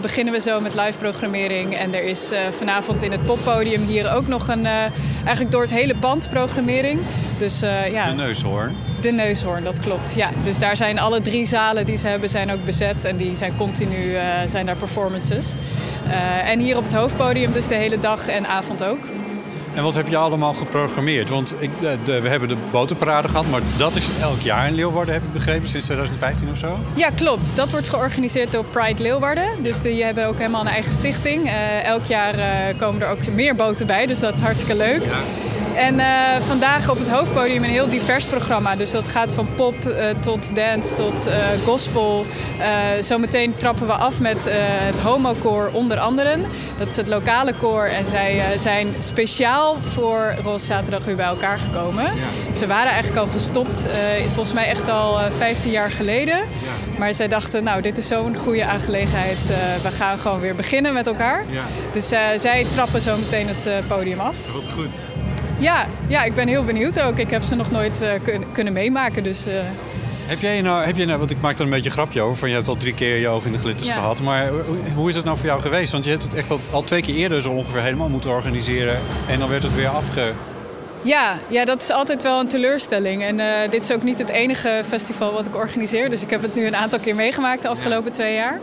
[0.00, 1.76] beginnen we zo met live programmering.
[1.76, 5.96] En er is vanavond in het poppodium hier ook nog een, eigenlijk door het hele
[5.96, 7.00] pand programmering.
[7.38, 8.76] Dus ja, De neushoorn.
[9.06, 10.14] De neushoorn, dat klopt.
[10.14, 13.36] Ja, dus daar zijn alle drie zalen die ze hebben zijn ook bezet en die
[13.36, 15.54] zijn continu eh, zijn daar performances.
[16.08, 18.98] Eh, en hier op het hoofdpodium dus de hele dag en avond ook.
[19.74, 21.28] En wat heb je allemaal geprogrammeerd?
[21.28, 24.74] Want ik, eh, de, we hebben de botenparade gehad, maar dat is elk jaar in
[24.74, 26.78] Leeuwarden, heb ik begrepen, sinds 2015 of zo.
[26.94, 27.56] Ja, klopt.
[27.56, 29.62] Dat wordt georganiseerd door Pride Leeuwarden.
[29.62, 31.50] Dus die hebben ook helemaal een eigen stichting.
[31.82, 32.34] Elk jaar
[32.74, 35.02] komen er ook meer boten bij, dus dat is hartstikke leuk.
[35.76, 38.76] En eh, vandaag op het hoofdpodium een heel divers programma.
[38.76, 42.26] Dus dat gaat van pop eh, tot dance tot eh, gospel.
[43.00, 46.44] Zometeen trappen we af met het homokoor onder anderen.
[46.78, 51.58] Dat is het lokale koor en zij zijn speciaal voor Roze Zaterdag weer bij elkaar
[51.58, 52.04] gekomen.
[52.54, 53.88] Ze waren eigenlijk al gestopt,
[54.26, 56.40] volgens mij echt al eh, 15 jaar geleden.
[56.98, 59.46] Maar zij dachten, nou dit is zo'n goede aangelegenheid.
[59.82, 61.44] we gaan gewoon weer beginnen met elkaar.
[61.50, 61.64] Ja.
[61.92, 64.36] Dus zij trappen zo meteen het podium af.
[64.52, 65.15] Wat goed.
[65.58, 67.18] Ja, ja, ik ben heel benieuwd ook.
[67.18, 69.22] Ik heb ze nog nooit eh, kun- kunnen meemaken.
[69.22, 69.52] Dus eh,
[70.26, 72.36] Heb jij nou, heb jij nou, want ik maak er een beetje een grapje over,
[72.36, 73.94] van je hebt al drie keer je ogen in de glitters Ja.
[73.94, 74.20] gehad.
[74.22, 74.60] Maar hoe,
[74.94, 75.92] hoe is het nou voor jou geweest?
[75.92, 78.98] Want je hebt het echt al, al twee keer eerder zo ongeveer helemaal moeten organiseren.
[79.28, 80.32] En dan werd het weer afge...
[81.02, 83.22] ja, ja, dat is altijd wel een teleurstelling.
[83.22, 86.10] En eh, dit is ook niet het enige festival wat ik organiseer.
[86.10, 88.58] Dus ik heb het nu een aantal keer meegemaakt de afgelopen twee jaar.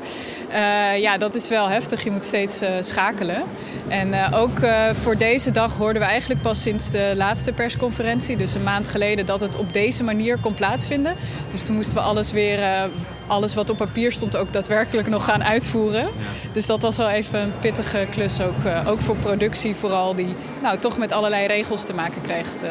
[0.54, 2.04] Eh, ja, dat is wel heftig.
[2.04, 3.44] Je moet steeds eh, schakelen.
[3.88, 4.60] En eh, ook
[5.02, 9.26] voor deze dag hoorden we eigenlijk pas sinds de laatste persconferentie, dus een maand geleden,
[9.26, 11.16] dat het op deze manier kon plaatsvinden.
[11.52, 12.90] Dus toen moesten we alles weer,
[13.28, 16.10] alles wat op papier stond, ook daadwerkelijk nog gaan uitvoeren.
[16.52, 20.78] Dus dat was wel even een pittige klus, ook, ook voor productie vooral, die nou,
[20.78, 22.64] toch met allerlei regels te maken krijgt.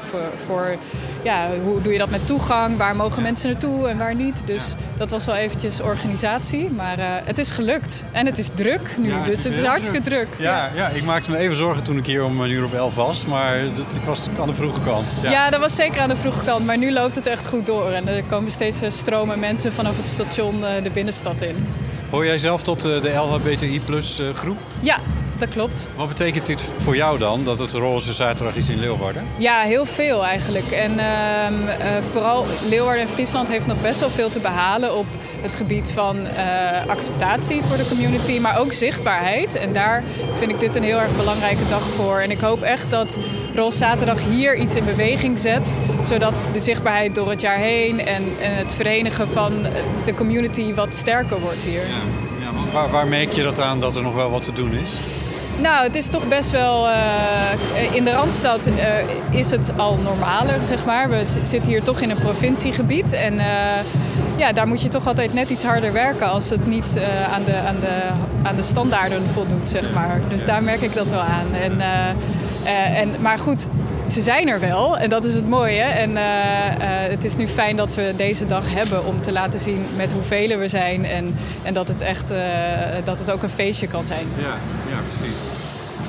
[0.00, 0.76] Voor, voor
[1.22, 4.46] ja, hoe doe je dat met toegang, waar mogen mensen naartoe en waar niet.
[4.46, 8.04] Dus dat was wel eventjes organisatie, maar eh, het is gelukt.
[8.12, 10.26] En het is druk nu, Ja, het dus is het is hartstikke druk.
[10.36, 12.94] Ja, ja, ik maakte me even zorgen toen ik hier om een uur of elf
[12.94, 13.26] was.
[13.26, 15.16] Maar dat, ik was aan de vroege kant.
[15.22, 15.50] Ja.
[15.50, 17.90] dat was zeker aan de vroege kant, maar nu loopt het echt goed door.
[17.90, 21.66] En er komen steeds eh, stromen mensen vanaf het station eh, de binnenstad in.
[22.10, 24.58] Hoor jij zelf tot de LHBTI plus groep?
[24.80, 24.98] Ja,
[25.40, 25.88] dat klopt.
[25.96, 29.24] Wat betekent dit voor jou dan, dat het roze zaterdag is in Leeuwarden?
[29.38, 30.70] Ja, heel veel eigenlijk.
[30.70, 35.06] En ehm, eh, vooral Leeuwarden en Friesland heeft nog best wel veel te behalen op
[35.40, 39.54] het gebied van eh, acceptatie voor de community, maar ook zichtbaarheid.
[39.54, 40.02] En daar
[40.34, 42.18] vind ik dit een heel erg belangrijke dag voor.
[42.18, 43.18] En ik hoop echt dat
[43.54, 48.22] Roze Zaterdag hier iets in beweging zet, zodat de zichtbaarheid door het jaar heen en,
[48.40, 49.66] en het verenigen van
[50.04, 51.80] de community wat sterker wordt hier.
[51.80, 54.72] Ja, ja, waar, waar merk je dat aan dat er nog wel wat te doen
[54.72, 54.92] is?
[55.62, 56.88] Nou, het is toch best wel.
[57.74, 58.94] eh, in de randstad eh,
[59.30, 61.08] is het al normaler, zeg maar.
[61.08, 63.12] We zitten hier toch in een provinciegebied.
[63.12, 63.46] En eh,
[64.36, 67.00] ja, daar moet je toch altijd net iets harder werken als het niet
[67.32, 68.02] aan, de, aan, de,
[68.42, 70.20] aan de standaarden voldoet, zeg maar.
[70.28, 71.54] Dus daar merk ik dat wel aan.
[71.54, 71.80] En,
[72.94, 73.66] en, maar goed.
[74.08, 75.82] Ze zijn er wel en dat is het mooie.
[75.82, 76.16] En
[77.10, 80.58] het is nu fijn dat we deze dag hebben om te laten zien met hoeveel
[80.58, 81.04] we zijn.
[81.04, 82.28] En, en dat het echt
[83.04, 84.26] dat het ook een feestje kan zijn.
[84.36, 84.54] Ja,
[84.90, 85.49] ja precies.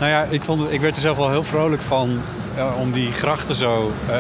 [0.02, 2.22] Nou ja, ik, vond, ik werd er zelf wel heel vrolijk van.
[2.56, 4.16] eh, om die grachten zo eh,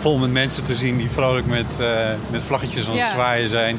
[0.00, 3.08] vol met mensen te zien die vrolijk met, eh, met vlaggetjes aan het Ja.
[3.08, 3.78] zwaaien zijn.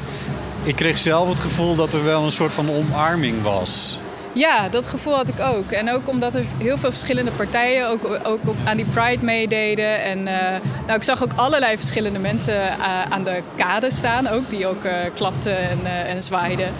[0.63, 3.99] Ik kreeg zelf het gevoel dat er wel een soort van omarming was.
[4.31, 5.71] Ja, dat gevoel had ik ook.
[5.71, 10.03] En ook omdat er heel veel verschillende partijen ook, ook op, aan die Pride meededen.
[10.03, 14.81] En nou, ik zag ook allerlei verschillende mensen aan de kade staan, ook, die ook
[15.15, 16.73] klapten en, en zwaaiden.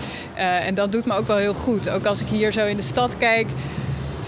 [0.66, 1.90] En dat doet me ook wel heel goed.
[1.90, 3.48] Ook als ik hier zo in de stad kijk,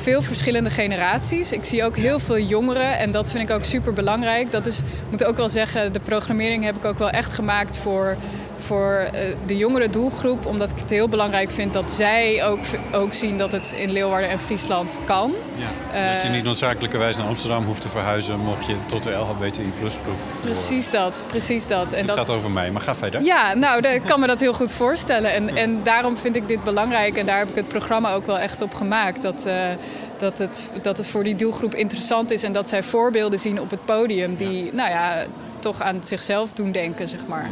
[0.05, 1.51] veel verschillende generaties.
[1.51, 4.51] Ik zie ook heel veel jongeren en dat vind ik ook super belangrijk.
[4.51, 7.77] Dat is, ik moet ook wel zeggen, de programmering heb ik ook wel echt gemaakt
[7.77, 8.17] voor,
[8.65, 10.45] voor eh, de jongere doelgroep.
[10.45, 12.59] Omdat ik het heel belangrijk vind dat zij ook,
[12.91, 15.31] ook zien dat het in Leeuwarden en Friesland kan.
[15.31, 19.71] dat je Eh, niet noodzakelijkerwijs naar Amsterdam hoeft te verhuizen mocht je tot de LHBTI
[19.79, 20.15] plus groep.
[20.41, 21.91] Precies dat, precies dat.
[21.91, 23.21] En Het dat gaat over mij, maar ga verder.
[23.21, 25.33] Ja, nou, ik kan me dat heel goed voorstellen.
[25.33, 27.17] En, en daarom vind ik dit belangrijk.
[27.17, 29.21] En daar heb ik het programma ook wel echt op gemaakt.
[29.21, 29.69] Dat, eh,
[30.17, 32.43] dat, het, dat het voor die doelgroep interessant is.
[32.43, 34.35] En dat zij voorbeelden zien op het podium.
[34.35, 35.25] Die, nou ja,
[35.59, 37.49] toch aan zichzelf doen denken, zeg maar.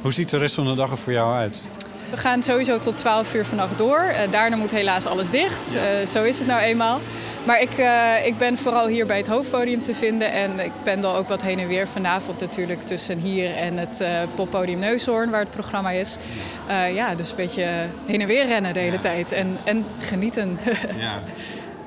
[0.00, 1.66] Hoe ziet de rest van de dag er voor jou uit?
[2.10, 3.98] We gaan sowieso tot 12 uur vannacht door.
[3.98, 5.74] Eh, daarna moet helaas alles dicht.
[5.74, 7.00] Eh, zo is het nou eenmaal.
[7.44, 10.32] Maar ik, eh, ik ben vooral hier bij het hoofdpodium te vinden.
[10.32, 14.78] En ik pendel ook wat heen en weer vanavond natuurlijk tussen hier en het poppodium
[14.78, 16.16] Neushoorn, waar het programma is.
[16.94, 19.32] Ja, dus een beetje heen en weer rennen de hele tijd.
[19.32, 20.58] En, en genieten.
[20.98, 21.22] Ja.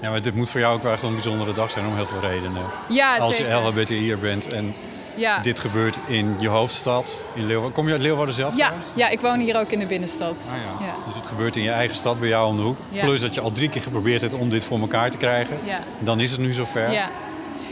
[0.02, 2.06] ja, maar dit moet voor jou ook wel echt een bijzondere dag zijn om heel
[2.06, 2.64] veel redenen.
[2.90, 3.58] ja, Als je zeker.
[3.58, 4.74] LHBTI'er bent en
[5.16, 5.40] Ja.
[5.40, 7.74] dit gebeurt in je hoofdstad, in Leeuwarden.
[7.74, 8.58] Kom je uit Leeuwarden zelf?
[8.58, 10.52] Ja, ja, ik woon hier ook in de binnenstad.
[10.52, 10.86] Ah, ja.
[10.86, 10.96] Ja.
[11.06, 12.78] Dus het gebeurt in je eigen stad, bij jou om de hoek.
[13.02, 15.60] Plus dat je al drie keer geprobeerd hebt om dit voor elkaar te krijgen.
[15.66, 15.80] Ja.
[16.00, 16.92] Dan is het nu zover.
[16.92, 17.10] Ja.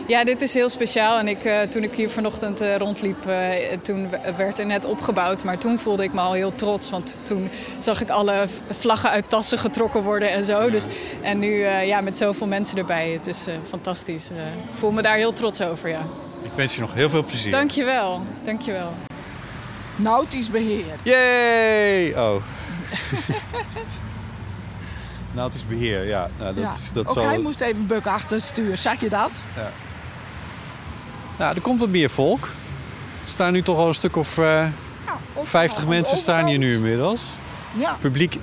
[0.08, 1.20] Ja, dit is heel speciaal.
[1.20, 5.44] En ik, eh, toen ik hier vanochtend eh, rondliep, eh, toen werd er net opgebouwd.
[5.44, 6.90] Maar toen voelde ik me al heel trots.
[6.90, 7.50] Want toen
[7.80, 10.70] zag ik alle vlaggen uit tassen getrokken worden en zo.
[10.70, 10.86] Dus,
[11.22, 13.10] en nu ja, met zoveel mensen erbij.
[13.10, 14.30] Het is fantastisch.
[14.30, 16.06] Ik voel me daar heel trots over, ja.
[16.44, 17.52] Ik wens je nog heel veel plezier.
[17.52, 18.22] Dankjewel.
[18.46, 18.94] Dankjewel.
[19.96, 20.86] Nautisch beheer.
[21.04, 22.14] Yay!
[22.14, 22.36] Oh.
[25.34, 26.30] Nautisch beheer, ja.
[26.40, 26.72] Nou, dat, ja.
[26.74, 27.26] is- dat Ook zal...
[27.26, 28.78] hij moest even bukken achter het stuur.
[28.78, 29.38] Zag je dat?
[31.38, 32.44] Nou, er komt wat meer volk.
[33.24, 36.46] Er staan nu toch al een stuk of eh, Ja, ook 50 aan mensen staan
[36.46, 37.30] hier nu inmiddels.
[37.78, 37.98] Ja.
[38.00, 38.38] Publiek,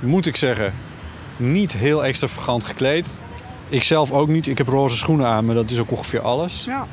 [0.00, 0.74] moet ik zeggen,
[1.36, 3.20] niet heel extravagant gekleed.
[3.68, 4.46] Ik zelf ook niet.
[4.46, 6.64] Ik heb roze schoenen aan, maar dat is ook ongeveer alles.
[6.64, 6.86] ja.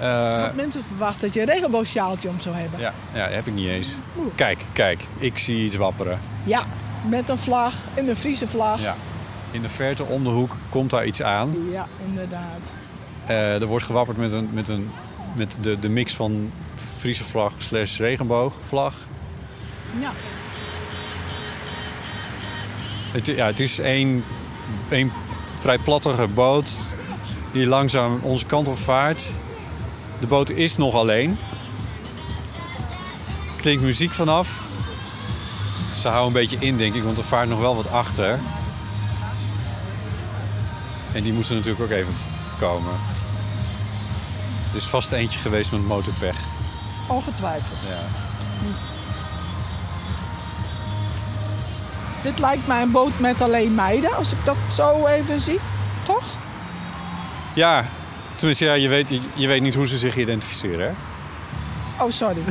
[0.00, 2.80] Eh, Had mensen verwacht dat je een regenboogsjaaltje om zou hebben.
[2.80, 3.96] ja, ja, heb ik niet eens.
[4.34, 6.18] Kijk, kijk, ik zie iets wapperen.
[6.44, 6.62] Ja,
[7.08, 8.80] met een vlag en een Friese vlag.
[8.80, 8.96] Ja.
[9.50, 11.54] In de verte om de hoek komt daar iets aan.
[11.70, 12.72] Ja, inderdaad.
[13.26, 14.90] Eh, er wordt gewapperd met, een, met, een,
[15.36, 16.50] met de, de mix van
[16.96, 18.94] Friese vlag slash regenboogvlag.
[20.00, 20.10] Ja.
[23.12, 24.24] Het, ja, het is een,
[24.88, 25.12] een
[25.60, 26.70] vrij plattige boot
[27.52, 29.32] die langzaam onze kant op vaart.
[30.20, 31.38] De boot is nog alleen.
[33.56, 34.62] Klinkt muziek vanaf.
[36.00, 38.38] Ze houden een beetje in, denk ik, want er vaart nog wel wat achter.
[41.12, 42.14] En die moesten natuurlijk ook even
[42.58, 42.92] komen.
[44.70, 46.36] Er is vast eentje geweest met motorpech.
[47.08, 47.78] Ongetwijfeld.
[47.88, 48.28] Ja.
[52.22, 55.60] Dit lijkt mij een boot met alleen meiden, als ik dat zo even zie.
[56.02, 56.24] Toch?
[57.54, 57.84] ja,
[58.40, 60.92] tenminste, ja, je, weet, je, weet niet hoe ze zich identificeren, hè?
[62.04, 62.40] Oh, sorry.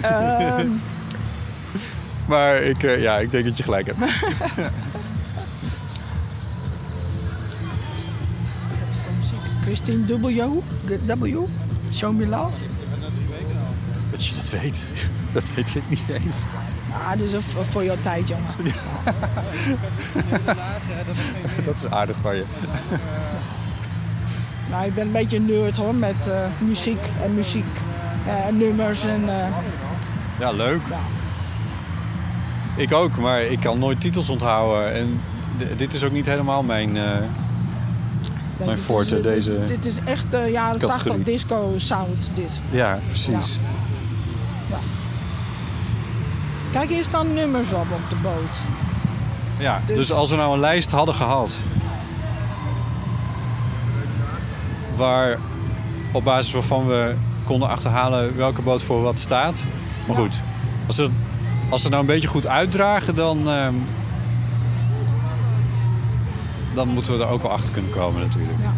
[0.00, 0.68] Ehm,
[2.26, 3.98] Maar ik, eh, ja, ik denk dat je gelijk hebt.
[9.62, 10.26] Christine W.
[11.06, 11.38] W.
[11.92, 12.52] Show me love.
[14.10, 14.78] Dat je dat weet,
[15.32, 16.36] dat weet ik niet eens.
[16.96, 17.32] Ah, dus
[17.70, 18.44] voor jouw tijd, jongen.
[21.64, 22.44] Dat is aardig van je.
[24.70, 27.64] Nou, ik ben een beetje een nerd hoor, met eh, muziek en muziek.
[28.26, 29.28] eh, nummers en...
[29.28, 29.46] eh,
[30.38, 30.80] Ja, leuk.
[30.90, 30.98] Ja.
[32.76, 34.94] Ik ook, maar ik kan nooit titels onthouden.
[34.94, 35.20] En
[35.76, 36.92] dit is ook niet helemaal mijn...
[38.64, 41.12] Mijn forte, deze Dit is echt de jaren categorie.
[41.12, 42.60] 80 disco sound, dit.
[42.70, 43.58] Ja, precies.
[46.72, 48.60] Kijk, hier staan nummers op op de boot.
[49.58, 49.96] Ja, dus...
[49.96, 51.56] Dus- als we nou een lijst hadden gehad...
[54.96, 55.38] waar
[56.12, 57.14] op basis waarvan we
[57.44, 59.64] konden achterhalen welke boot voor wat staat.
[60.06, 60.22] Maar Ja.
[60.22, 60.40] goed,
[60.86, 61.08] als ze,
[61.68, 63.48] als ze nou een beetje goed uitdragen, dan...
[63.50, 63.74] ehm,
[66.74, 68.58] dan moeten we er ook wel achter kunnen komen natuurlijk.
[68.62, 68.72] Ja.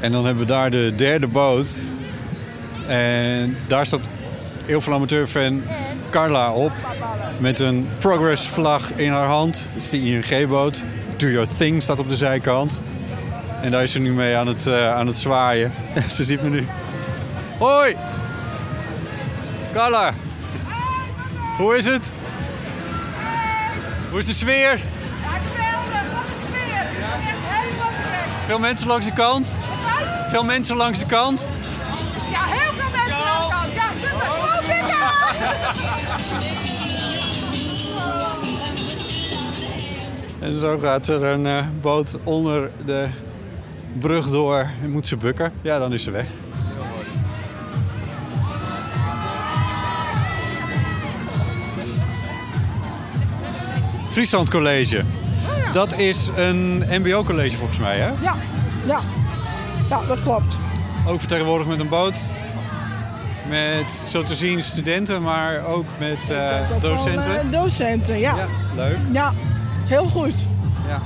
[0.00, 1.78] En dan hebben we daar de derde boot.
[2.88, 4.00] En daar staat
[4.68, 5.62] heel veel amateurfan
[6.10, 6.72] Carla op
[7.38, 9.66] met een progress vlag in haar hand.
[9.74, 10.82] Dat is die ING-boot.
[11.16, 12.80] Do your thing staat op de zijkant.
[13.62, 15.72] En daar is ze nu mee aan het, uh, aan het zwaaien.
[16.16, 16.66] ze ziet me nu.
[17.58, 17.96] Hoi!
[19.72, 20.12] Carla!
[21.56, 22.12] Hoe is het?
[24.10, 24.70] Hoe is de sfeer?
[24.70, 26.12] Ja, geweldig.
[26.12, 26.78] Wat een sfeer.
[26.78, 28.46] Het is echt helemaal te gek.
[28.46, 29.52] Veel mensen langs de kant?
[30.30, 31.48] Veel mensen langs de kant?
[40.38, 43.06] En zo gaat er een uh, boot onder de
[43.98, 45.52] brug door en moet ze bukken.
[45.62, 46.26] Ja, dan is ze weg.
[54.10, 55.04] Friesland College.
[55.72, 58.08] Dat is een mbo-college volgens mij, hè?
[58.22, 58.36] Ja,
[58.86, 59.00] ja.
[59.88, 60.56] ja, dat klopt.
[61.06, 62.14] Ook vertegenwoordigd met een boot.
[63.48, 67.32] Met, zo te zien, studenten, maar ook met uh, docenten.
[67.32, 68.36] Wel, uh, docenten, ja.
[68.36, 68.46] ja.
[68.76, 68.98] Leuk.
[69.12, 69.32] Ja,
[69.86, 70.34] heel goed.
[70.88, 71.00] Ja.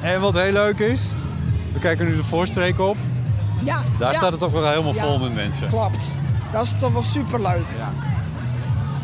[0.00, 1.12] En wat heel leuk is,
[1.72, 2.96] we kijken nu de voorstreek op.
[3.64, 3.80] Ja.
[3.98, 4.18] Daar ja.
[4.18, 5.04] staat het toch wel helemaal Ja.
[5.04, 5.68] vol met mensen.
[5.68, 6.18] Klopt.
[6.52, 7.68] Dat is toch wel superleuk.
[7.78, 7.92] Ja.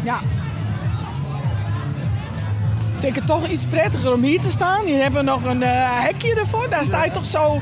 [0.03, 0.21] Ja.
[2.99, 4.85] Vind ik het toch iets prettiger om hier te staan.
[4.85, 6.69] Hier hebben we nog een eh, hekje ervoor.
[6.71, 7.61] Daar sta je toch zo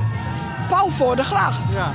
[0.68, 1.72] pal voor de gracht.
[1.72, 1.92] Ja.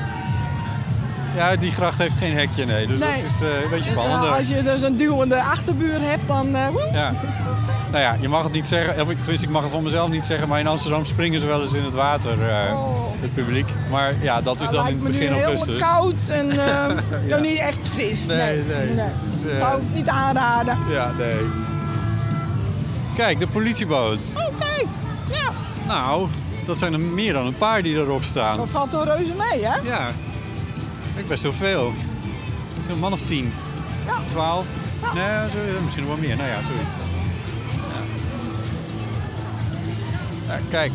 [1.35, 2.87] Ja, die gracht heeft geen hekje, nee.
[2.87, 3.15] Dus Nee.
[3.15, 6.51] dat is eh, een beetje Dus, eh, als je dus een duwende achterbuur hebt, dan...
[6.71, 6.89] woe.
[6.93, 7.13] Ja.
[7.91, 10.09] Nou ja, je mag het niet zeggen, of ik- tenminste ik mag het van mezelf
[10.09, 12.33] niet zeggen, maar in Amsterdam springen ze wel eens in het water,
[12.73, 12.95] Oh.
[13.19, 13.69] het publiek.
[13.89, 15.79] Maar ja, dat is Het dan in het begin augustus.
[15.81, 16.85] koud en eh,
[17.29, 18.25] nog niet echt fris.
[18.25, 18.95] Nee, nee.
[18.95, 20.77] Dus, eh, Zou ik niet aanraden.
[20.89, 21.37] Ja, nee.
[23.15, 24.19] Kijk, de politieboot.
[24.37, 24.85] Oh, kijk.
[25.27, 25.51] Ja,
[25.87, 26.27] Nou,
[26.71, 28.57] dat zijn er meer dan een paar die erop staan.
[28.57, 29.75] dat valt toch reuze mee, hè?
[29.89, 30.11] Ja,
[31.15, 31.93] kijk, best wel veel.
[32.89, 33.53] Zo'n man of tien.
[34.05, 34.13] Ja.
[34.25, 34.65] Twaalf.
[35.13, 36.35] Nee, zo, misschien wel meer.
[36.35, 36.95] Nou ja, zoiets.
[40.47, 40.53] Ja.
[40.53, 40.91] Ja, kijk.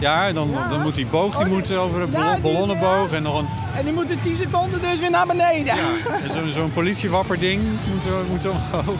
[0.00, 0.68] Ja, dan, Ja.
[0.68, 3.46] dan moet die boog die Oh, moet over een ja, ballon- ballonnenboog en nog een...
[3.76, 5.64] En die moeten 10 seconden dus weer naar beneden.
[5.64, 5.76] Ja,
[6.34, 7.62] zo'n zo'n politiewapperding
[7.92, 8.84] moet, er- moet omhoog.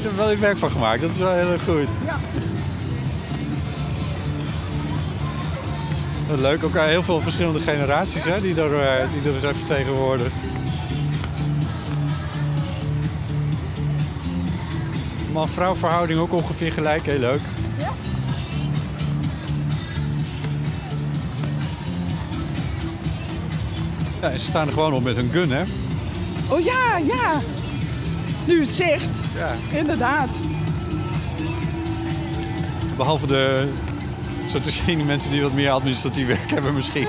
[0.00, 1.88] Ze hebben er wel even werk van gemaakt, dat is wel heel erg goed.
[2.06, 2.16] Ja.
[6.38, 10.34] Leuk, ook heel veel verschillende generaties hè, die, er, eh, die er zijn vertegenwoordigd.
[15.32, 17.40] Man-vrouw verhouding ook ongeveer gelijk, heel leuk.
[17.78, 17.92] Ja.
[24.20, 25.62] Ja, en ze staan er gewoon op met een gun, hè?
[26.48, 27.40] Oh ja, ja.
[28.44, 29.20] Nu het zegt.
[29.36, 29.78] Ja.
[29.78, 30.38] Inderdaad.
[32.96, 33.68] Behalve de,
[34.50, 37.06] zo te zien, mensen die wat meer administratief werk hebben misschien.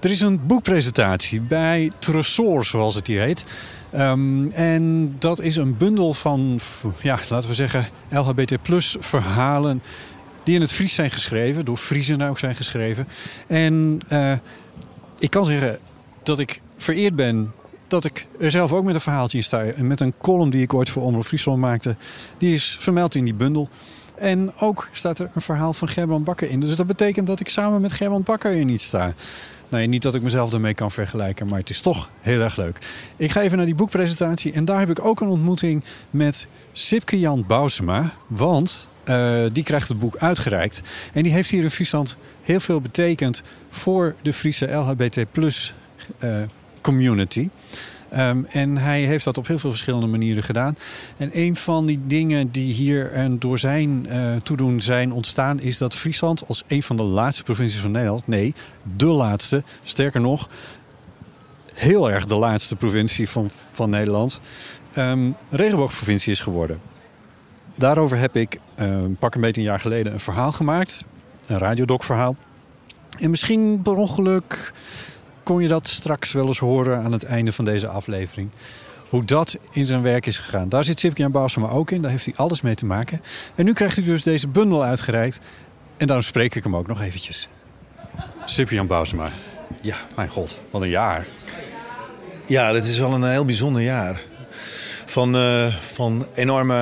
[0.00, 3.44] Er is een boekpresentatie bij Tresor, zoals het hier heet.
[3.90, 6.60] Ehm, en dat is een bundel van,
[7.02, 8.56] ja, laten we zeggen, LHBT
[9.00, 9.82] verhalen
[10.42, 13.08] die in het Fries zijn geschreven, door Friesen ook zijn geschreven.
[13.46, 14.32] En eh,
[15.18, 15.78] ik kan zeggen
[16.22, 17.52] dat ik vereerd ben
[17.90, 19.62] dat ik er zelf ook met een verhaaltje in sta.
[19.64, 21.96] En met een column die ik ooit voor Omroep Friesland maakte.
[22.38, 23.68] Die is vermeld in die bundel.
[24.14, 26.60] En ook staat er een verhaal van Gerbrand Bakker in.
[26.60, 29.14] Dus dat betekent dat ik samen met Gerbrand Bakker in iets sta.
[29.68, 32.78] Nee, niet dat ik mezelf ermee kan vergelijken, maar het is toch heel erg leuk.
[33.16, 37.18] Ik ga even naar die boekpresentatie en daar heb ik ook een ontmoeting met Sipke
[37.18, 38.12] Jan Bousema.
[38.26, 40.82] Want eh, die krijgt het boek uitgereikt.
[41.12, 45.74] En die heeft hier in Friesland heel veel betekend voor de Friese LHBT plus
[46.18, 46.42] eh,
[46.90, 47.48] community.
[48.08, 50.76] Ehm, en hij heeft dat op heel veel verschillende manieren gedaan.
[51.16, 55.60] En een van die dingen die hier en door zijn eh, toedoen zijn ontstaan...
[55.60, 58.26] is dat Friesland als een van de laatste provincies van Nederland...
[58.26, 58.54] nee,
[58.96, 60.48] de laatste, sterker nog...
[61.72, 64.40] heel erg de laatste provincie van, van Nederland...
[64.92, 66.80] ehm regenboogprovincie is geworden.
[67.74, 71.04] Daarover heb ik eh, pak een beetje een jaar geleden een verhaal gemaakt.
[71.46, 72.36] Een radiodoc-verhaal.
[73.18, 74.72] En misschien per ongeluk
[75.50, 78.50] kon je dat straks wel eens horen aan het einde van deze aflevering.
[79.08, 80.68] Hoe dat in zijn werk is gegaan.
[80.68, 82.02] Daar zit Sipke Bousema ook in.
[82.02, 83.22] Daar heeft hij alles mee te maken.
[83.54, 85.38] En nu krijgt hij dus deze bundel uitgereikt.
[85.96, 87.48] En daarom spreek ik hem ook nog eventjes.
[88.44, 89.28] Sipke Bousema.
[89.82, 89.96] Ja.
[90.16, 91.26] Mijn god, wat een jaar.
[92.46, 94.20] Ja, dit is wel een heel bijzonder jaar.
[95.10, 96.74] Van, eh, van enorme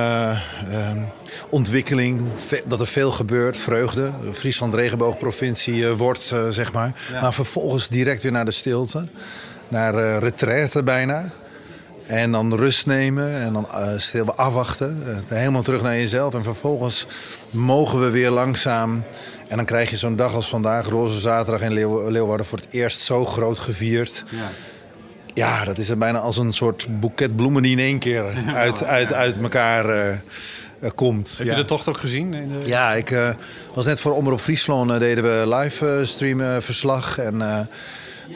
[0.69, 0.91] eh,
[1.49, 2.21] ontwikkeling,
[2.67, 4.11] dat er veel gebeurt, vreugde.
[4.33, 7.09] Friesland regenboogprovincie eh, wordt, eh, zeg maar.
[7.21, 9.07] Maar vervolgens direct weer naar de stilte.
[9.67, 11.31] Naar eh retraite bijna.
[12.05, 13.67] En dan rust nemen en dan
[13.97, 15.03] stil afwachten.
[15.27, 16.33] Helemaal terug naar jezelf.
[16.33, 17.05] En vervolgens
[17.49, 19.03] mogen we weer langzaam
[19.47, 22.67] En dan krijg je zo'n dag als vandaag, Roze Zaterdag in Leeuw- Leeuwarden, voor het
[22.69, 24.23] eerst zo groot gevierd.
[24.31, 24.49] Ja.
[25.33, 28.23] Ja, dat is bijna als een soort boeket bloemen die in één keer
[28.53, 30.15] uit, uit, uit elkaar eh,
[30.79, 31.37] eh, komt.
[31.37, 31.53] Heb ja.
[31.53, 32.33] je de tocht ook gezien?
[32.33, 32.59] In de...
[32.65, 33.29] Ja, ik eh,
[33.73, 37.17] was net voor Omroep Friesland eh, deden we live streamen verslag.
[37.17, 37.67] En,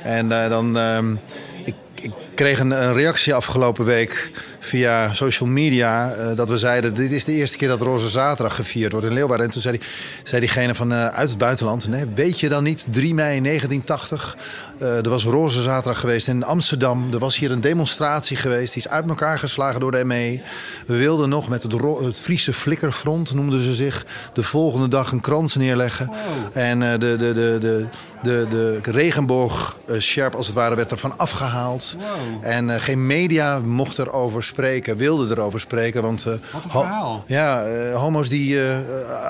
[0.02, 1.16] en dan, ehm,
[1.64, 4.32] ik, ik kreeg een, een reactie afgelopen week
[4.64, 6.12] via social media.
[6.12, 9.14] eh, dat we zeiden, dit is de eerste keer dat Roze Zaterdag gevierd wordt in
[9.14, 9.46] Leeuwarden.
[9.46, 9.88] En toen zei, die,
[10.24, 14.38] zei diegene van eh, uit het buitenland, nee, weet je dan niet, 3 mei 1980...
[14.80, 17.14] eh, er was Roze Zaterdag geweest in Amsterdam.
[17.14, 18.74] Er was hier een demonstratie geweest.
[18.74, 20.42] Die is uit elkaar geslagen door de ME.
[20.88, 24.06] We wilden nog met het, het Friese Flikkerfront, noemden ze zich...
[24.34, 26.12] de volgende dag een krans neerleggen.
[26.54, 27.86] En eh, de, de, de, de,
[28.22, 31.96] de, de regenboog sjerp als het ware werd ervan afgehaald.
[32.42, 34.53] En geen media mocht erover spreken,
[34.98, 36.02] wilde erover spreken.
[36.02, 37.24] Want, eh, Wat een verhaal.
[37.28, 38.78] ja, eh, homo's die eh,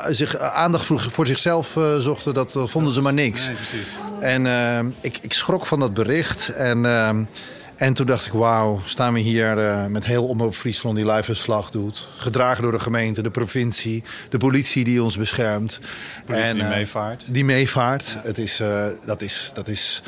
[0.10, 3.48] zich aandacht voor, voor zichzelf zochten, dat vonden ze maar niks.
[3.48, 3.98] Nee, precies.
[4.20, 6.50] En ik, ik schrok van dat bericht.
[6.50, 6.86] En,
[7.76, 9.56] en toen dacht ik, wauw, staan we hier
[9.90, 12.08] met heel Omroep Friesland die live verslag doet.
[12.18, 15.80] Gedragen door de gemeente, de provincie, de politie die ons beschermt.
[16.26, 17.26] Politie die meevaart.
[17.30, 18.18] Die meevaart.
[18.24, 18.62] Het is,
[19.06, 20.04] dat, is, dat is,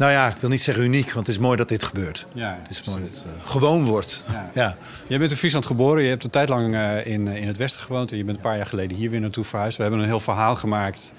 [0.00, 2.26] nou ja, ik wil niet zeggen uniek, want het is mooi dat dit gebeurt.
[2.32, 4.24] Ja, Het is mooi dat het eh, gewoon wordt.
[4.32, 4.50] Ja.
[4.62, 4.76] Ja.
[5.06, 6.02] Jij bent in Friesland geboren.
[6.02, 8.10] Je hebt een tijd lang eh, in, eh, in het Westen gewoond.
[8.12, 9.76] En je bent een paar jaar geleden hier weer naartoe verhuisd.
[9.76, 11.12] We hebben een heel verhaal gemaakt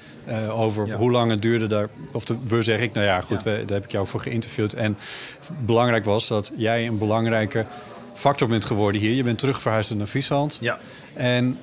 [0.49, 0.95] over Ja.
[0.95, 1.87] hoe lang het duurde daar.
[2.11, 4.73] Of de, we zeg ik, nou ja, goed, we- daar heb ik jou voor geïnterviewd.
[4.73, 4.97] En
[5.65, 7.65] belangrijk was dat jij een belangrijke
[8.13, 9.13] factor bent geworden hier.
[9.13, 10.57] Je bent terug verhuisd naar Friesland.
[10.61, 10.79] Ja.
[11.13, 11.57] En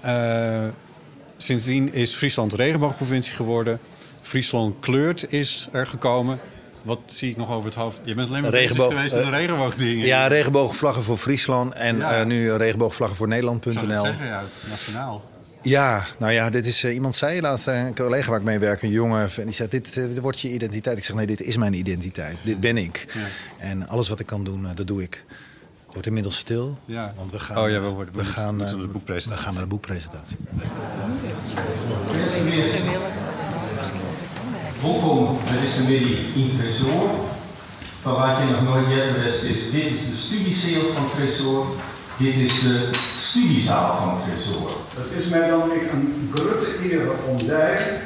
[1.37, 3.79] sindsdien is Friesland regenboogprovincie geworden.
[4.23, 6.39] Friesland kleurt is er gekomen.
[6.83, 7.99] Wat zie ik nog over het hoofd?
[8.05, 10.07] Je bent alleen maar Regenboog, bezig geweest met de eh, regenboogdingen.
[10.07, 12.13] Ja, regenboogvlaggen voor Friesland en Ja.
[12.21, 13.75] eh, nu regenboogvlaggen voor Nederland.nl.
[14.05, 15.25] zeggen, ja, het nationaal.
[15.63, 18.83] Ja, nou ja, dit is, eh, iemand zei laatst, een collega waar ik mee werk,
[18.83, 20.99] een jongen, en die zei, dit, dit wordt je identiteit.
[20.99, 22.37] Ik zeg, nee, dit is mijn identiteit.
[22.43, 23.07] Dit ben ik.
[23.59, 25.25] En alles wat ik kan doen, dat doe ik.
[25.85, 27.13] Het wordt inmiddels stil, Ja.
[27.17, 29.39] want we gaan, Oh ja, we worden- we we moeten- gaan, naar de boekpresentatie.
[29.39, 30.37] We gaan naar de boekpresentatie.
[34.83, 36.51] Welkom bij deze middag in.
[38.01, 41.67] Van wat je nog nooit eerder wist is, dit is de studieceel van Tresor.
[42.17, 44.71] Dit is de studiezaal van Tresor.
[44.97, 48.01] Het is mij dan echt een grote eer om daar,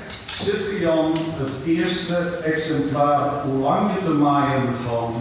[0.80, 5.14] Jan, het eerste exemplaar hoe lang je te maaien van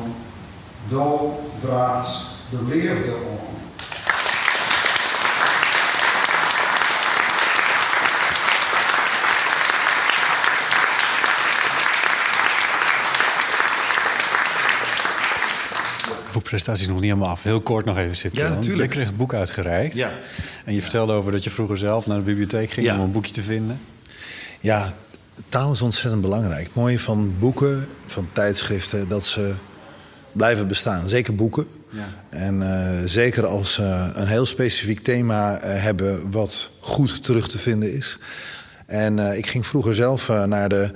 [0.90, 3.51] Do Draags de Leerde om.
[16.34, 17.44] Boekpresentatie is nog niet helemaal af.
[17.44, 18.34] Heel kort nog even, Sip.
[18.36, 18.82] Ja, natuurlijk.
[18.82, 19.96] Je kreeg het boek uitgereikt.
[19.96, 20.12] Ja.
[20.66, 22.96] En je vertelde over dat je vroeger zelf naar de bibliotheek ging Ja.
[22.96, 23.80] om een boekje te vinden.
[24.60, 24.94] Ja,
[25.50, 26.64] taal is ontzettend belangrijk.
[26.64, 29.54] Het mooie van boeken, van tijdschriften, dat ze
[30.32, 31.08] blijven bestaan.
[31.10, 31.66] Zeker boeken.
[31.90, 32.08] Ja.
[32.30, 37.60] En eh, zeker als ze een heel specifiek thema eh, hebben wat goed terug te
[37.60, 38.18] vinden is.
[38.92, 40.92] En eh, ik ging vroeger zelf eh, naar de.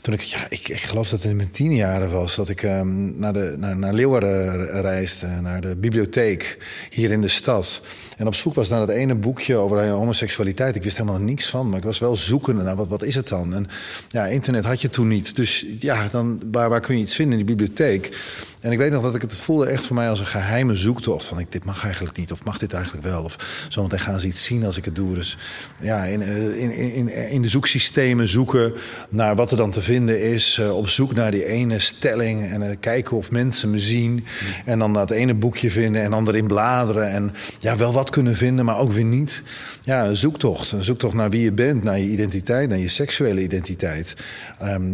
[0.00, 3.18] Toen ik, ja, ik, geloof dat het in mijn tien jaren was, dat ik ehm,
[3.18, 6.58] naar, de, naar, naar Leeuwarden reisde, naar de bibliotheek
[6.90, 7.80] hier in de stad.
[8.16, 10.76] En op zoek was naar dat ene boekje over homoseksualiteit.
[10.76, 13.28] Ik wist helemaal niks van, maar ik was wel zoekende naar wat, wat is het
[13.28, 13.54] dan?
[13.54, 13.66] En
[14.08, 15.36] ja, internet had je toen niet.
[15.36, 18.16] Dus ja, dan, waar, waar kun je iets vinden in die bibliotheek?
[18.64, 21.24] En ik weet nog dat ik het voelde echt voor mij als een geheime zoektocht.
[21.24, 23.22] Van ik, dit mag eigenlijk niet, of mag dit eigenlijk wel?
[23.22, 25.14] Of zometeen gaan ze iets zien als ik het doe.
[25.14, 25.36] Dus
[25.80, 28.72] ja, in, eh, in, in, in de zoeksystemen zoeken
[29.08, 30.58] naar wat er dan te vinden is.
[30.60, 34.24] eh, op zoek naar die ene stelling en eh, kijken of mensen me zien.
[34.64, 37.10] En dan dat ene boekje vinden en dan erin bladeren.
[37.10, 39.42] En ja, wel wat kunnen vinden, maar ook weer niet.
[39.82, 40.72] Ja, een zoektocht.
[40.72, 44.14] Een zoektocht naar wie je bent, naar je identiteit, naar je seksuele identiteit.
[44.58, 44.92] Ehm,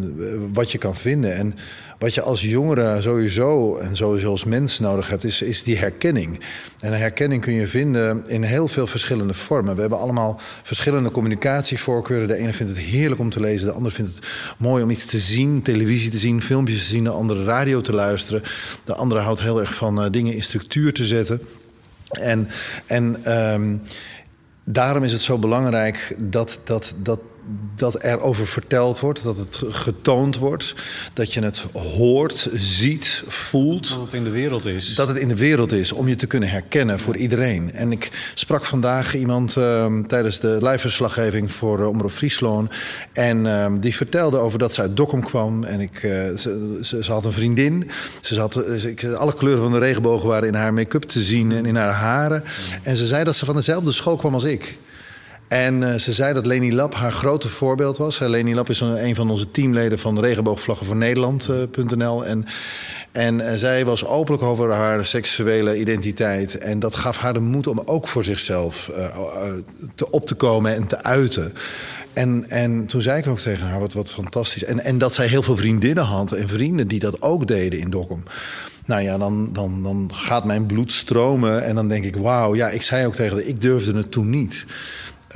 [0.52, 1.34] wat je kan vinden.
[1.34, 1.54] En
[2.01, 6.40] wat je als jongere sowieso en sowieso als mens nodig hebt, is, is die herkenning.
[6.78, 9.74] En herkenning kun je vinden in heel veel verschillende vormen.
[9.74, 12.28] We hebben allemaal verschillende communicatievoorkeuren.
[12.28, 14.26] De ene vindt het heerlijk om te lezen, de ander vindt het
[14.59, 17.92] mooi om iets te zien, televisie te zien, filmpjes te zien, de andere radio te
[17.92, 18.42] luisteren.
[18.84, 21.40] De andere houdt heel erg van eh, dingen in structuur te zetten.
[22.11, 22.48] En,
[22.86, 23.76] en ehm,
[24.64, 27.20] daarom is het zo belangrijk dat, dat, dat,
[27.74, 30.74] dat er over verteld wordt, dat het getoond wordt,
[31.12, 33.88] dat je het hoort, ziet, voelt.
[33.88, 34.94] Dat het in de wereld is.
[34.94, 37.72] Dat het in de wereld is, om je te kunnen herkennen voor iedereen.
[37.72, 42.74] En ik sprak vandaag iemand ehm, tijdens de live-verslaggeving voor uh, Omroep Friesland.
[43.12, 45.64] En ehm, die vertelde over dat ze uit Dokkum kwam.
[45.64, 47.90] En ik, uh, ze, ze, ze, had een vriendin.
[48.20, 51.53] Ze zat, ze, ik, alle kleuren van de regenboog waren in haar make-up te zien
[51.53, 52.44] en in haar haren.
[52.82, 54.78] En ze zei dat ze van dezelfde school kwam als ik.
[55.51, 58.20] En eh, ze zei dat Leni Lap haar grote voorbeeld was.
[58.20, 62.24] Uh, Leni Lap is een, een van onze teamleden van Regenboogvlaggen voor Nederland.nl.
[62.24, 62.46] en
[63.12, 66.59] en eh, zij was openlijk over haar seksuele identiteit.
[66.59, 69.12] En dat gaf haar de moed om ook voor zichzelf eh, eh,
[69.94, 71.53] te op te komen en te uiten.
[72.12, 74.64] En, en toen zei ik ook tegen haar, wat, wat fantastisch.
[74.64, 77.90] En, en dat zij heel veel vriendinnen had en vrienden die dat ook deden in
[77.90, 78.22] Dokkum.
[78.84, 82.55] Nou ja, dan, dan, dan gaat mijn bloed stromen en dan denk ik, wauw.
[82.55, 84.64] Ja, ik zei ook tegen haar, ik durfde het toen niet.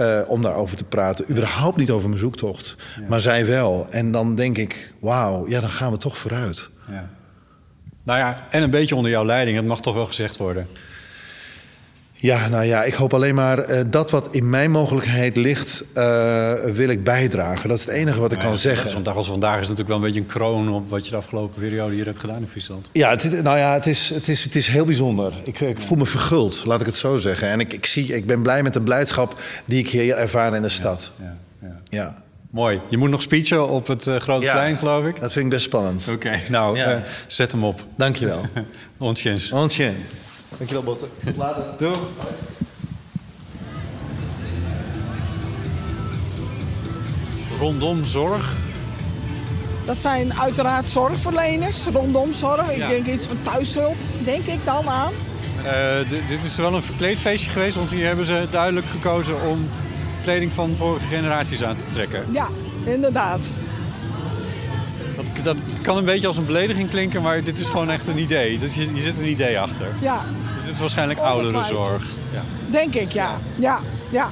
[0.01, 1.31] Uh, om daarover te praten.
[1.31, 2.77] Überhaupt niet over mijn zoektocht.
[3.09, 3.87] Maar zij wel.
[3.91, 6.71] En dan denk ik, wauw, ja, dan gaan we toch vooruit.
[6.91, 7.11] Ja.
[8.03, 9.57] Nou ja, en een beetje onder jouw leiding.
[9.57, 10.69] Het mag toch wel gezegd worden.
[12.25, 16.53] Ja, nou ja, ik hoop alleen maar uh, dat wat in mijn mogelijkheid ligt, uh,
[16.55, 17.69] wil ik bijdragen.
[17.69, 18.91] Dat is het enige wat ik nou kan zeggen.
[18.91, 21.17] Zo'n dag als vandaag is natuurlijk wel een beetje een kroon op wat je de
[21.17, 22.89] afgelopen periode hier hebt gedaan in Friesland.
[22.93, 25.33] Ja, het, nou ja, het is, het is, het is heel bijzonder.
[25.45, 27.49] Ik, ik voel me verguld, laat ik het zo zeggen.
[27.49, 30.63] En ik, ik, zie, ik ben blij met de blijdschap die ik hier ervaar in
[30.63, 31.13] de stad.
[31.21, 31.81] Ja, ja.
[31.89, 32.23] ja.
[32.51, 32.81] Mooi.
[32.89, 35.21] Je moet nog speechen op het uh, Grote Ja, Plein, geloof ik.
[35.21, 36.09] Dat vind ik best spannend.
[36.11, 36.93] Oké, nou, Ja.
[36.93, 37.87] eh, zet hem op.
[37.97, 38.41] Dankjewel.
[38.99, 39.53] Ontjens.
[39.53, 39.93] Ontje.
[40.57, 41.07] Dankjewel, Botte.
[41.25, 41.65] Tot later.
[41.79, 41.97] Doei.
[47.59, 48.53] Rondom zorg.
[49.85, 52.71] Dat zijn uiteraard zorgverleners, rondom zorg.
[52.71, 52.89] Ik Ja.
[52.89, 55.13] denk iets van thuishulp, denk ik dan aan.
[55.65, 59.69] Eh, dit is wel een verkleedfeestje geweest, want hier hebben ze duidelijk gekozen om
[60.23, 62.25] kleding van vorige generaties aan te trekken.
[62.33, 62.49] Ja,
[62.85, 63.53] inderdaad.
[65.17, 68.19] Dat, dat kan een beetje als een belediging klinken, maar dit is gewoon echt een
[68.19, 68.59] idee.
[68.59, 69.87] Dus je, je zit een idee achter.
[70.01, 70.25] Ja,
[70.79, 72.17] Waarschijnlijk ouderenzorg.
[72.33, 72.43] Ja.
[72.71, 73.39] denk ik, ja.
[73.57, 73.79] Ja,
[74.11, 74.29] ja.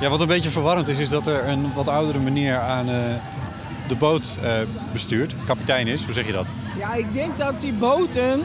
[0.00, 2.94] ja, wat een beetje verwarrend is, is dat er een wat oudere meneer aan eh,
[3.88, 4.52] de boot eh,
[4.92, 5.34] bestuurt.
[5.46, 6.50] Kapitein is, hoe zeg je dat?
[6.78, 8.42] Ja, ik denk dat die boten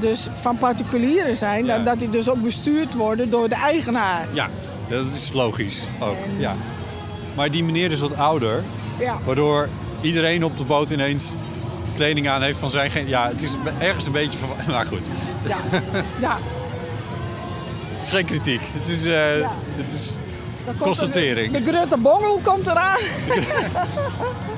[0.00, 1.64] dus van particulieren zijn.
[1.64, 1.74] Ja.
[1.74, 4.26] En dat die dus ook bestuurd worden door de eigenaar.
[4.32, 4.48] Ja,
[4.88, 6.16] dat is logisch ook.
[6.38, 6.54] Ja.
[7.34, 8.62] Maar die meneer is wat ouder,
[8.98, 9.68] Ja, waardoor
[10.00, 11.32] iedereen op de boot ineens
[11.94, 12.90] kleding aan heeft van zijn...
[12.90, 14.38] gen- Ja, het is ergens een beetje...
[14.68, 15.06] Maar goed,
[15.46, 15.56] ja,
[16.20, 16.38] ja.
[17.94, 18.60] het is geen kritiek.
[18.72, 19.50] Het is, eh, Ja.
[19.76, 20.16] het is
[20.66, 21.52] er constatering.
[21.64, 22.98] De, de Bongel komt eraan.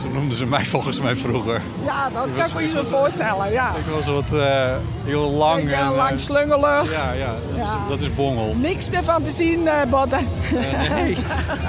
[0.00, 1.62] Zo noemden ze mij volgens mij vroeger.
[1.84, 3.68] Ja, dat kan ik me je zo voorstellen, ja.
[3.76, 4.74] Ik was wat eh,
[5.04, 5.68] heel lang.
[5.70, 6.92] Ja, en, eh, lang slungelig.
[6.92, 7.62] ja, ja, dat, Ja.
[7.62, 8.54] Is, dat is bongel.
[8.56, 10.26] Niks meer van te zien, eh Botten.
[10.56, 11.16] Eh, nee.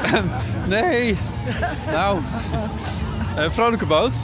[0.80, 1.18] nee.
[1.92, 2.20] Nou,
[3.36, 4.16] eh, vrolijke boot.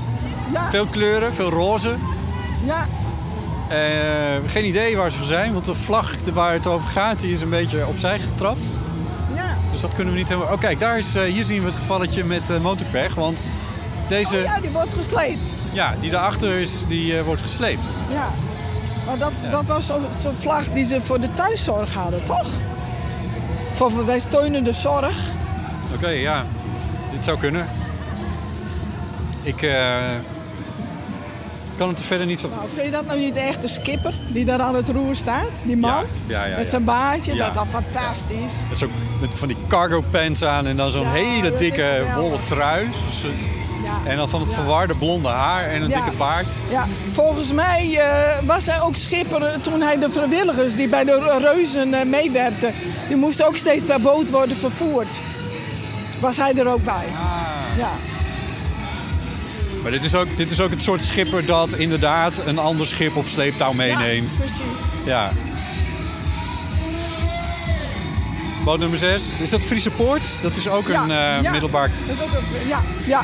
[0.53, 1.95] Ja, Veel kleuren, veel roze.
[2.66, 2.86] ja,
[3.70, 3.78] Eh,
[4.51, 7.41] geen idee waar ze voor zijn, want de vlag waar het over gaat, die is
[7.41, 8.80] een beetje opzij getrapt.
[9.36, 9.58] ja.
[9.72, 10.53] Dus dat kunnen we niet helemaal...
[10.53, 13.16] Oh kijk, daar is, eh, hier zien we het gevalletje met eh motorpech.
[13.16, 13.45] Want
[14.10, 15.39] deze, Oh ja, die wordt gesleept.
[15.74, 17.86] ja, die daarachter is, die eh, wordt gesleept.
[18.12, 18.30] Ja.
[19.05, 19.86] Maar dat, dat was
[20.22, 22.47] zo'n vlag die ze voor de thuiszorg hadden, toch?
[23.74, 25.18] Voor wij steunen de zorg.
[25.95, 26.45] Oké, ja.
[27.12, 27.68] Dit zou kunnen.
[29.41, 29.95] Ik eh,
[31.78, 32.49] kan het er verder niet van...
[32.49, 35.51] Nou, vind je dat nou niet echt de skipper die daar aan het roer staat?
[35.66, 36.03] Die man?
[36.26, 38.53] Ja, ja, Met zijn baardje, dat is fantastisch.
[38.68, 38.89] Dat is ook
[39.22, 42.89] met van die cargo pants aan en dan zo'n hele dikke wollen trui.
[43.05, 43.30] Dus, eh,
[43.88, 44.09] Ja.
[44.11, 46.53] En dan van het verwarde blonde haar en een dikke baard.
[46.69, 51.38] Ja, volgens mij eh, was hij ook schipper toen hij de vrijwilligers die bij de
[51.41, 52.73] reuzen eh, meewerkten.
[53.07, 55.19] Die moesten ook steeds per boot worden vervoerd.
[56.19, 57.05] Was hij er ook bij?
[57.77, 57.89] Ja,
[59.81, 63.15] Maar dit is, ook, dit is ook het soort schipper dat inderdaad een ander schip
[63.15, 64.31] op sleeptouw meeneemt.
[64.31, 64.61] Ja, precies.
[65.05, 65.31] Ja.
[68.63, 69.23] Boot nummer 6.
[69.39, 70.38] Is dat Friese Poort?
[70.41, 71.51] Dat is ook Ja, een eh, ja.
[71.51, 71.89] middelbaar...
[72.07, 73.21] Dat is ook een, ja, ja.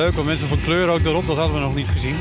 [0.00, 1.26] Leuk, want mensen van kleur ook erop.
[1.26, 2.16] Dat hadden we nog niet gezien.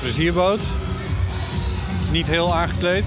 [0.00, 0.66] Plezierboot.
[2.10, 3.04] Niet heel aangekleed.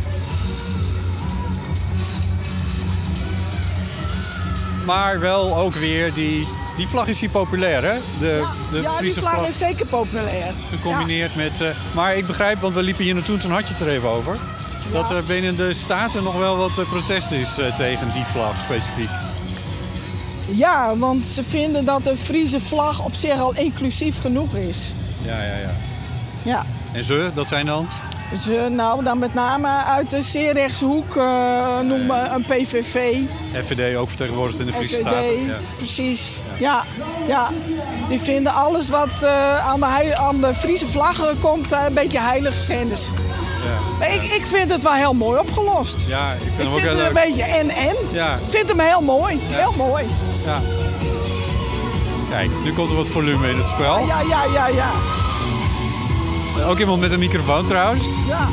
[4.86, 6.48] Maar wel ook weer die...
[6.78, 8.00] Die vlag is hier populair, hè?
[8.20, 9.48] De, de ja, die vlag.
[9.48, 10.54] is zeker populair.
[10.70, 11.62] Gecombineerd met...
[11.62, 14.10] eh, maar ik begrijp, want we liepen hier naartoe, toen had je het er even
[14.10, 14.38] over...
[14.94, 18.62] dat er binnen de Staten nog wel wat eh, protest is eh, tegen die vlag
[18.62, 19.10] specifiek.
[19.10, 19.32] Ja.
[20.56, 24.92] ja, want ze vinden dat de Friese vlag op zich al inclusief genoeg is.
[25.26, 25.72] Ja, ja, ja.
[26.44, 26.66] Ja.
[26.92, 27.88] En ze, dat zijn dan?
[28.34, 33.16] Eh, nou, dan met name uit de zeer rechtse hoek uh, noemen een PVV.
[33.54, 35.46] FVD ook vertegenwoordigd in de Friese FVD, Staten.
[35.46, 35.58] Ja.
[35.76, 36.42] precies.
[36.60, 36.84] Ja.
[37.28, 37.50] ja,
[38.10, 42.20] Die vinden alles wat uh, aan, de, aan de Friese vlag komt uh, een beetje
[42.20, 43.10] heilig schennis.
[44.00, 45.98] Maar ik, ik vind het wel heel mooi opgelost.
[46.08, 47.96] Ja, ik vind Ik hem ook vind heel het een beetje en-en.
[48.12, 48.34] Ja.
[48.34, 49.40] Ik vind hem heel mooi.
[49.42, 50.06] Heel mooi.
[50.46, 50.62] Ja.
[52.30, 54.06] Kijk, nu komt er wat volume in het spel.
[54.06, 54.90] Ja, ja, ja, ja.
[56.68, 58.06] Ook iemand met een microfoon trouwens.
[58.28, 58.48] ja.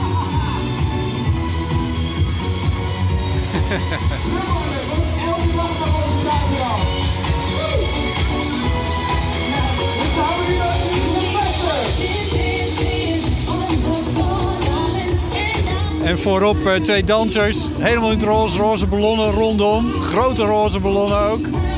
[16.02, 17.66] En voorop eh, twee dansers.
[17.78, 19.92] Helemaal in het roze, roze ballonnen rondom.
[19.92, 21.69] Grote roze ballonnen ook.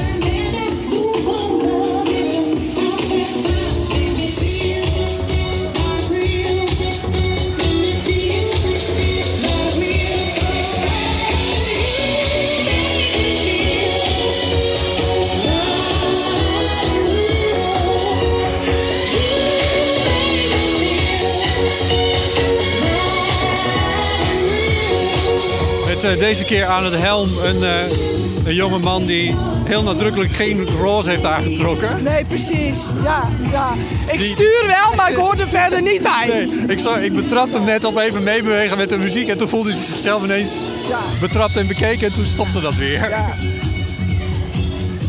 [26.03, 27.96] Met eh, deze keer aan het helm een, eh,
[28.44, 29.34] een jonge man die
[29.64, 32.03] heel nadrukkelijk geen roze heeft aangetrokken.
[32.03, 32.78] Nee, precies.
[33.03, 33.70] Ja, ja.
[34.12, 36.26] Ik Die- stuur wel, maar ik hoor er verder niet bij.
[36.28, 39.48] Nee, ik, zag, ik betrapte hem net op even meebewegen met de muziek en toen
[39.48, 40.50] voelde hij zichzelf ineens
[40.88, 40.98] Ja.
[41.20, 43.09] betrapt en bekeken en toen stopte dat weer.
[43.09, 43.36] Ja.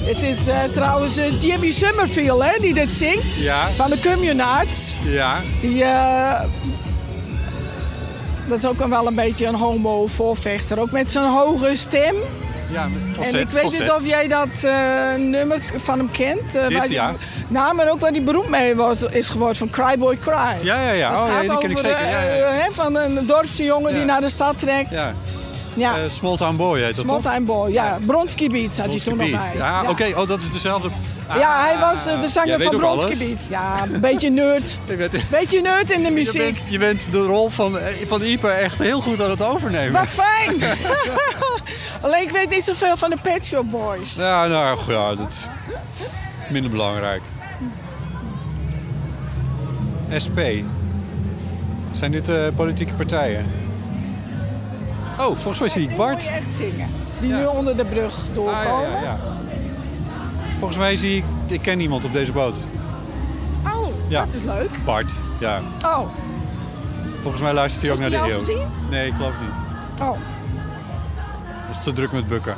[0.04, 3.36] Het is eh, trouwens Jimmy Summerfield hè, die dit zingt.
[3.36, 3.70] Ja.
[3.76, 4.96] Van de Communards.
[5.06, 5.41] Ja.
[5.62, 5.84] Die,
[8.48, 10.80] dat is ook wel een beetje een homo-voorvechter.
[10.80, 12.16] Ook met zijn hoge stem.
[12.72, 14.74] Ja, falset, en ik weet niet of jij dat eh,
[15.18, 16.56] nummer van hem kent.
[16.56, 17.14] eh, Dit, ja.
[17.48, 20.34] Nou, maar ook waar hij beroemd mee was, is geworden van Cry Boy Cry.
[20.62, 21.12] Ja, ja, ja.
[21.12, 22.10] Dat Oh, ja, die ken ik zeker.
[22.10, 22.46] Ja, ja.
[22.60, 24.91] eh, van een dorpse jongen die naar de stad trekt.
[24.94, 25.14] ja.
[25.76, 25.94] Ja.
[26.10, 27.32] Small Town Boy heet dat Small toch?
[27.32, 27.98] Time Boy, ja.
[28.06, 29.41] Bronski Beats had hij toen nog Beat.
[29.50, 29.58] bij.
[29.58, 30.12] Ja, oké.
[30.16, 30.89] Oh, dat is dezelfde.
[31.40, 32.80] Ja, hij was eh, de zanger van.
[33.18, 33.48] Beats.
[33.50, 34.80] Ja, een beetje nerd.
[34.88, 36.42] Je bent, Beetje nerd in de je, muziek.
[36.42, 39.92] bent, je bent de rol van, eh, van Ipe echt heel goed aan het overnemen.
[40.02, 40.64] Wat fijn!
[42.02, 44.16] Alleen ik weet niet zoveel van de Pet Shop Boys.
[44.16, 45.48] Ja, nou ja, dat is
[46.52, 47.22] minder belangrijk.
[50.24, 50.40] SP.
[51.92, 53.52] Zijn dit eh, politieke partijen?
[55.20, 56.14] Oh, volgens mij zie ik Die Bart.
[56.14, 56.90] moet je echt zingen.
[57.20, 57.38] Die Ja.
[57.38, 58.90] nu onder de brug Ah, doorkomen.
[58.92, 59.18] ja, ja, ja.
[60.64, 61.24] Volgens mij zie ik...
[61.47, 62.64] Ik ken iemand op deze boot.
[63.66, 64.26] Oh, Ja.
[64.26, 64.70] dat is leuk.
[64.86, 65.61] Bart, ja.
[65.86, 66.07] Oh,
[67.22, 68.39] Volgens mij luistert hij ook naar de eeuw.
[68.39, 68.68] gezien?
[68.89, 70.01] Nee, ik geloof niet.
[70.01, 70.18] oh.
[71.68, 72.55] Dat is te druk met bukken.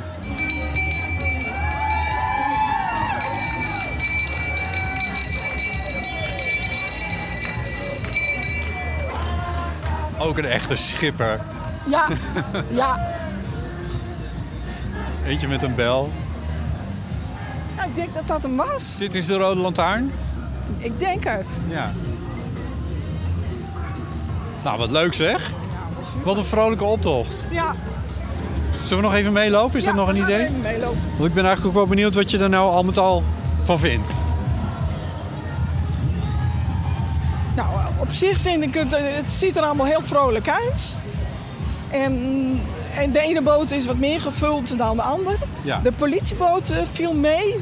[10.18, 11.40] Ook een echte schipper.
[11.88, 12.06] Ja,
[12.70, 13.14] ja.
[15.26, 16.12] Eentje met een bel.
[17.88, 18.96] Ik denk dat dat hem was.
[18.98, 20.12] Dit is de Rode Lantaarn.
[20.78, 21.46] Ik denk het.
[21.68, 21.90] Ja.
[24.64, 25.52] Nou, wat leuk zeg.
[26.24, 27.44] Wat een vrolijke optocht.
[27.50, 27.72] Ja.
[28.84, 29.76] Zullen we nog even meelopen?
[29.78, 30.42] Is Ja, dat nog een idee?
[30.42, 30.98] even meelopen.
[31.16, 33.22] Want ik ben eigenlijk ook wel benieuwd wat je er nou al met al
[33.64, 34.14] van vindt.
[37.56, 37.68] Nou,
[37.98, 40.96] op zich vind ik het, het ziet er allemaal heel vrolijk uit.
[41.90, 42.12] En,
[42.96, 45.36] en de ene boot is wat meer gevuld dan de andere.
[45.62, 45.80] Ja.
[45.82, 47.56] De politieboot eh, viel mee,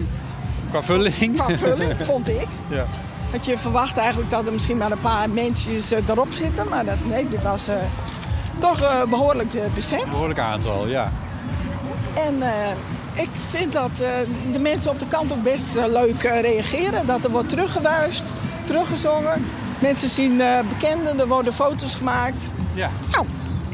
[0.71, 1.37] Qua vulling.
[1.37, 2.47] qua vulling, vond ik.
[2.69, 2.85] Ja.
[3.31, 6.69] Want je verwacht eigenlijk dat er misschien maar een paar mensen erop zitten.
[6.69, 7.75] Maar dat, nee, dit was eh,
[8.59, 10.11] toch eh, behoorlijk eh, bezet.
[10.11, 11.13] Behoorlijk aantal, ja.
[12.27, 14.09] En eh, ik vind dat eh,
[14.53, 17.07] de mensen op de kant ook best eh, leuk eh, reageren.
[17.07, 18.33] Dat er wordt teruggewuifd,
[18.67, 19.45] teruggezongen.
[19.79, 22.51] Mensen zien eh, bekenden, er worden foto's gemaakt.
[22.75, 22.91] Ja.
[23.13, 23.27] Nou,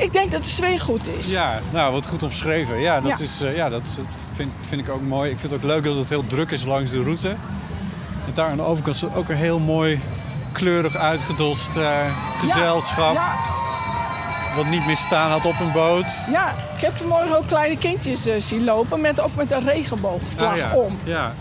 [0.03, 1.31] ik denk dat de sfeer goed is.
[1.31, 2.81] Ja, nou, wat goed omschreven.
[2.81, 3.25] Ja, dat, Ja.
[3.25, 3.83] Is, eh, ja, dat,
[4.33, 5.31] vind, vind ik ook mooi.
[5.31, 7.29] Ik vind het ook leuk dat het heel druk is langs de route.
[8.27, 10.01] En daar aan de overkant is ook een heel mooi
[10.53, 11.99] kleurig uitgedost eh,
[12.41, 13.15] gezelschap.
[13.15, 13.35] Ja,
[14.57, 16.25] Wat niet meer staan had op een boot.
[16.33, 20.51] ja, ik heb vanmorgen ook kleine kindjes eh, zien lopen, met, ook met een regenboogvlag
[20.51, 20.73] Ah, ja.
[20.75, 20.99] om.
[21.05, 21.33] Ja.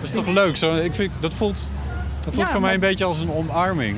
[0.00, 0.56] Dat is toch leuk?
[0.56, 1.70] Zo, ik vind, dat voelt,
[2.20, 3.96] dat voelt voor mij een beetje als een omarming.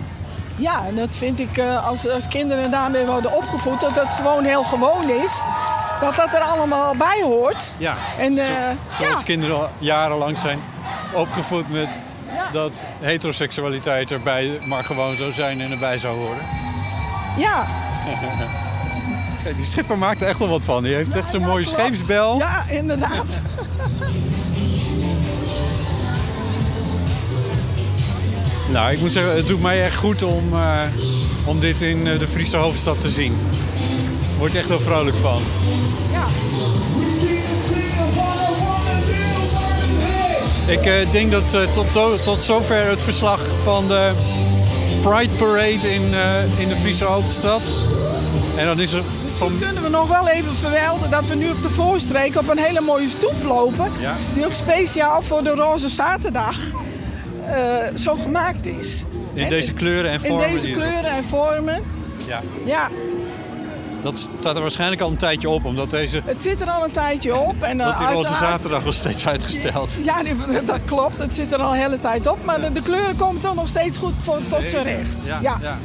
[0.56, 4.44] Ja, en dat vind ik eh, als, als kinderen daarmee worden opgevoed, dat het gewoon
[4.44, 5.42] heel gewoon is.
[6.00, 7.74] Dat dat er allemaal bij hoort.
[7.78, 7.96] Ja.
[8.18, 8.42] En, Zo-
[9.02, 9.24] zoals ja.
[9.24, 10.60] kinderen jarenlang zijn
[11.12, 11.88] opgevoed met
[12.52, 16.42] dat heteroseksualiteit erbij maar gewoon zo zijn en erbij zou horen.
[17.36, 17.64] Ja,
[19.56, 20.82] die schipper maakt er echt wel wat van.
[20.82, 21.80] Die heeft echt zo'n mooie klopt.
[21.80, 22.38] scheepsbel.
[22.38, 23.24] Ja, inderdaad.
[28.76, 30.80] Nou, ik moet zeggen, het doet mij echt goed om, eh,
[31.44, 33.36] om dit in eh, de Friese hoofdstad te zien.
[34.38, 35.42] Word je echt heel vrolijk van.
[36.12, 36.26] Ja.
[40.72, 44.12] Ik eh, denk dat tot, tot zover het verslag van de
[45.02, 46.02] Pride Parade in,
[46.56, 47.70] in de Friese hoofdstad.
[48.56, 49.02] En dan is er
[49.36, 49.58] van...
[49.60, 52.80] Kunnen we nog wel even vermelden dat we nu op de voorstreek op een hele
[52.80, 53.92] mooie stoep lopen.
[53.98, 54.16] Ja.
[54.34, 56.56] Die ook speciaal voor de Roze Zaterdag
[57.46, 59.04] eh, zo gemaakt is.
[59.34, 61.82] In deze kleuren en vormen In deze kleuren en vormen.
[62.26, 62.40] Ja.
[62.64, 62.88] Ja,
[64.02, 66.20] Dat staat er waarschijnlijk al een tijdje op, omdat deze...
[66.24, 67.62] het zit er al een tijdje op.
[67.62, 69.96] En, eh, Dat die roze uiteraard- zaterdag was steeds uitgesteld.
[70.04, 70.22] Ja,
[70.64, 71.18] dat klopt.
[71.20, 72.44] Het zit er al een hele tijd op.
[72.44, 75.24] Maar de, de kleuren komen toch nog steeds goed voor, tot zijn recht.
[75.24, 75.58] Ja, ja.
[75.62, 75.78] ja.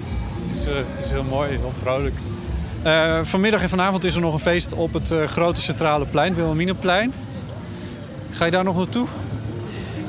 [0.48, 2.16] Het, is, eh, het is heel mooi, heel vrolijk.
[2.84, 6.34] Eh, vanmiddag en vanavond is er nog een feest op het eh, grote centrale plein,
[6.34, 7.14] Wilhelminaplein.
[8.32, 9.08] Ga je daar nog naartoe?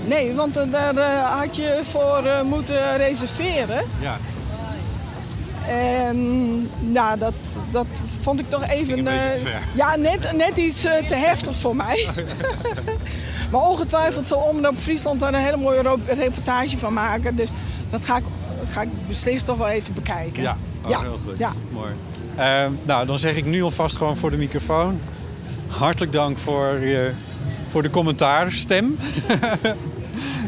[0.07, 3.85] Nee, want eh, daar eh, had je voor eh, moeten reserveren.
[4.01, 4.17] Ja.
[5.69, 7.35] En nou, dat,
[7.71, 7.87] dat
[8.21, 9.05] vond ik toch even...
[9.05, 9.63] ver.
[9.75, 12.09] ja, net, net iets te heftig voor mij.
[13.51, 17.37] maar ongetwijfeld zal Omroep Friesland daar een hele mooie reportage van maken.
[17.37, 17.51] Dus
[17.91, 18.25] dat ga ik,
[18.69, 20.43] ga ik beslist toch wel even bekijken.
[20.43, 21.01] Ja, oh, ja.
[21.01, 21.39] heel goed.
[21.39, 21.53] Ja.
[21.71, 21.91] Mooi.
[22.37, 25.01] Eh, nou, dan zeg ik nu alvast gewoon voor de microfoon.
[25.67, 26.81] Hartelijk dank voor,
[27.71, 28.97] voor de commentaarstem.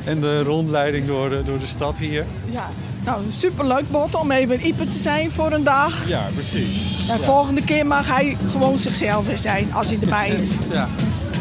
[0.05, 2.25] en de rondleiding door de, door de stad hier.
[2.51, 2.71] ja.
[3.05, 6.09] Nou, superleuk Bot om even Ieper te zijn voor een dag.
[6.09, 6.77] Ja, precies.
[7.09, 10.51] En volgende keer mag hij gewoon zichzelf weer zijn als hij erbij is.
[10.73, 10.89] Ja,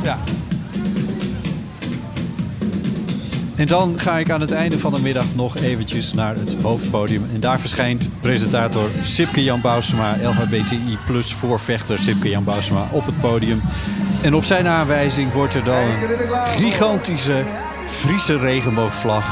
[0.04, 0.18] ja.
[3.56, 7.26] En dan ga ik aan het einde van de middag nog eventjes naar het hoofdpodium.
[7.34, 13.22] En daar verschijnt presentator Sipke Jan Bousema, LHBTI plus voorvechter Sipke Jan Bousema op het
[13.22, 13.62] podium.
[14.22, 17.44] En op zijn aanwijzing wordt er dan een gigantische
[17.94, 19.26] Friese regenboogvlag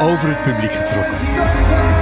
[0.00, 1.97] over het publiek getrokken.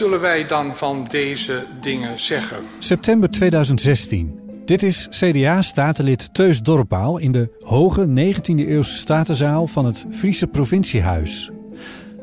[0.00, 2.56] Zullen wij dan van deze dingen zeggen?
[2.78, 4.40] September 2016.
[4.64, 11.50] Dit is CDA-statenlid Teus Dorpaal in de hoge 19e-eeuwse statenzaal van het Friese provinciehuis.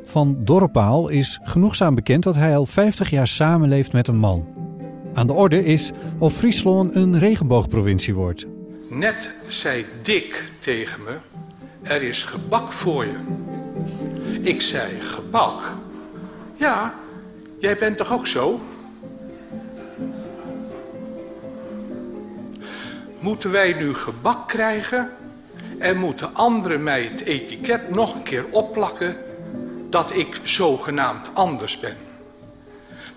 [0.05, 4.47] Van Dorpaal is genoegzaam bekend dat hij al 50 jaar samenleeft met een man.
[5.13, 8.45] Aan de orde is of Friesland een regenboogprovincie wordt.
[8.89, 11.17] Net zei Dick tegen me:
[11.83, 13.17] Er is gebak voor je.
[14.41, 15.75] Ik zei: Gebak?
[16.55, 16.93] Ja,
[17.57, 18.59] jij bent toch ook zo?
[23.19, 25.09] Moeten wij nu gebak krijgen
[25.79, 29.15] en moeten anderen mij het etiket nog een keer opplakken
[29.89, 31.95] dat ik zogenaamd anders ben?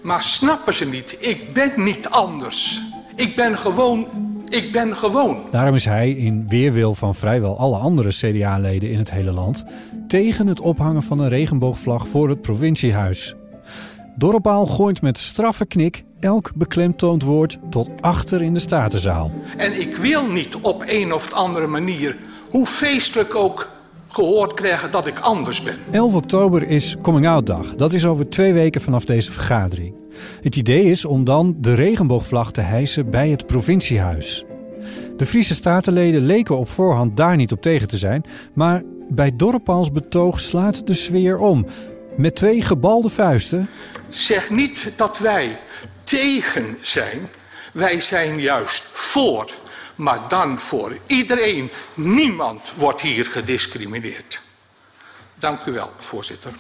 [0.01, 2.81] Maar snappen ze niet, ik ben niet anders.
[3.17, 4.07] Ik ben gewoon,
[4.49, 5.43] ik ben gewoon.
[5.51, 9.65] Daarom is hij, in weerwil van vrijwel alle andere CDA-leden in het hele land,
[10.09, 13.35] tegen het ophangen van een regenboogvlag voor het provinciehuis.
[14.21, 19.31] Dorpaal gooit met straffe knik elk beklemtoond woord tot achter in de statenzaal.
[19.57, 22.17] En ik wil niet op een of andere manier,
[22.51, 23.69] hoe feestelijk ook,
[24.09, 25.77] gehoord krijgen dat ik anders ben.
[25.91, 27.75] 11 oktober is Coming Out Dag.
[27.75, 29.95] Dat is over twee weken vanaf deze vergadering.
[30.41, 34.45] Het idee is om dan de regenboogvlag te hijsen bij het provinciehuis.
[35.17, 38.23] De Friese statenleden leken op voorhand daar niet op tegen te zijn,
[38.55, 41.67] maar bij Dorpaals betoog slaat de sfeer om.
[42.17, 43.69] Met twee gebalde vuisten
[44.11, 45.61] Zeg niet dat wij
[46.05, 47.29] tegen zijn.
[47.73, 49.51] Wij zijn juist voor.
[49.95, 51.71] Maar dan voor iedereen.
[51.95, 54.41] Niemand wordt hier gediscrimineerd.
[55.35, 56.53] Dank u wel, voorzitter.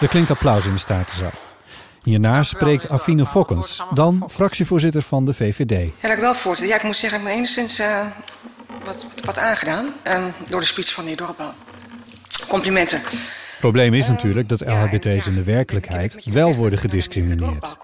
[0.00, 1.30] Er klinkt applaus in de statenzaal.
[2.02, 5.92] Hierna spreekt Afine Fokkens, dan fractievoorzitter van de VVD.
[6.00, 6.74] Ja, dank u wel, voorzitter.
[6.74, 8.06] Ja, ik moet zeggen, ik ben enigszins uh,
[8.84, 11.54] wat, wat aangedaan um, door de speech van de heer Dorpel.
[12.48, 13.02] Complimenten.
[13.62, 17.76] Probleem is natuurlijk dat LHBT's in de werkelijkheid wel worden gediscrimineerd.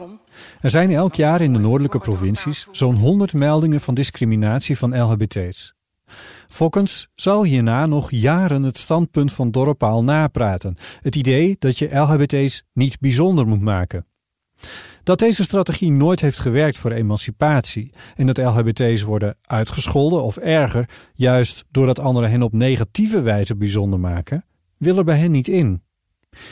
[0.60, 5.74] Er zijn elk jaar in de noordelijke provincies zo'n 100 meldingen van discriminatie van LHBT's.
[6.48, 10.76] Fokkens zal hierna nog jaren het standpunt van Dorpaal napraten.
[11.00, 14.06] Het idee dat je LHBT's niet bijzonder moet maken.
[15.02, 20.88] Dat deze strategie nooit heeft gewerkt voor emancipatie en dat LHBT's worden uitgescholden of erger,
[21.14, 24.44] juist doordat anderen hen op negatieve wijze bijzonder maken,
[24.78, 25.82] wil er bij hen niet in.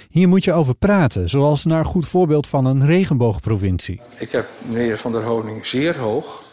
[0.08, 4.00] Hier moet je over praten, zoals naar goed voorbeeld van een regenboogprovincie.
[4.18, 6.44] Ik heb meneer Van der Honing zeer hoog,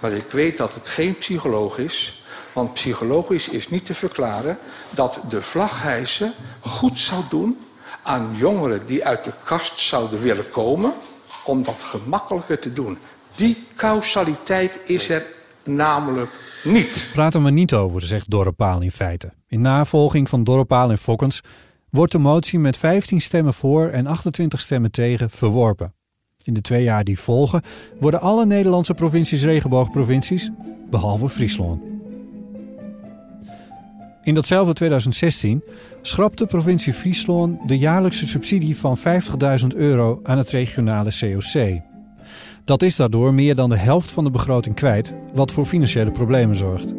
[0.00, 4.58] maar ik weet dat het geen psycholoog is Want psychologisch is niet te verklaren
[4.90, 7.58] dat de vlaghijsen goed zou doen
[8.02, 10.92] aan jongeren die uit de kast zouden willen komen,
[11.44, 12.98] om dat gemakkelijker te doen.
[13.34, 15.22] Die causaliteit is er
[15.64, 16.30] namelijk
[16.64, 17.10] niet.
[17.12, 19.32] Praten we niet over, zegt Dorrepaal in feite.
[19.54, 21.40] In navolging van Dorrepaal en Fokkens
[21.90, 25.94] wordt de motie met 15 stemmen voor en 28 stemmen tegen verworpen.
[26.44, 27.62] In de twee jaar die volgen
[28.00, 30.50] worden alle Nederlandse provincies regenboogprovincies,
[30.90, 31.82] behalve Friesland.
[34.22, 35.62] In datzelfde 2016
[36.02, 41.80] schrapt de provincie Friesland de jaarlijkse subsidie van 50.000 euro aan het regionale COC.
[42.64, 46.56] Dat is daardoor meer dan de helft van de begroting kwijt, wat voor financiële problemen
[46.56, 46.94] zorgt.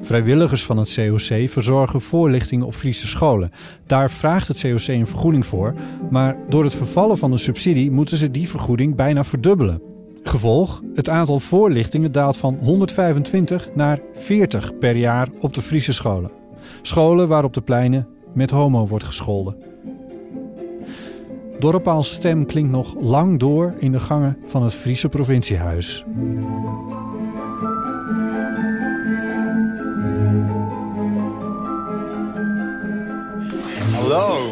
[0.00, 3.50] Vrijwilligers van het COC verzorgen voorlichting op Friese scholen.
[3.86, 5.74] Daar vraagt het COC een vergoeding voor,
[6.10, 9.82] maar door het vervallen van de subsidie moeten ze die vergoeding bijna verdubbelen.
[10.22, 16.30] Gevolg: het aantal voorlichtingen daalt van 125 naar 40 per jaar op de Friese scholen.
[16.82, 19.56] Scholen waar op de pleinen met homo wordt gescholden.
[21.58, 26.04] Dorpaals stem klinkt nog lang door in de gangen van het Friese provinciehuis.
[34.08, 34.50] Hallo.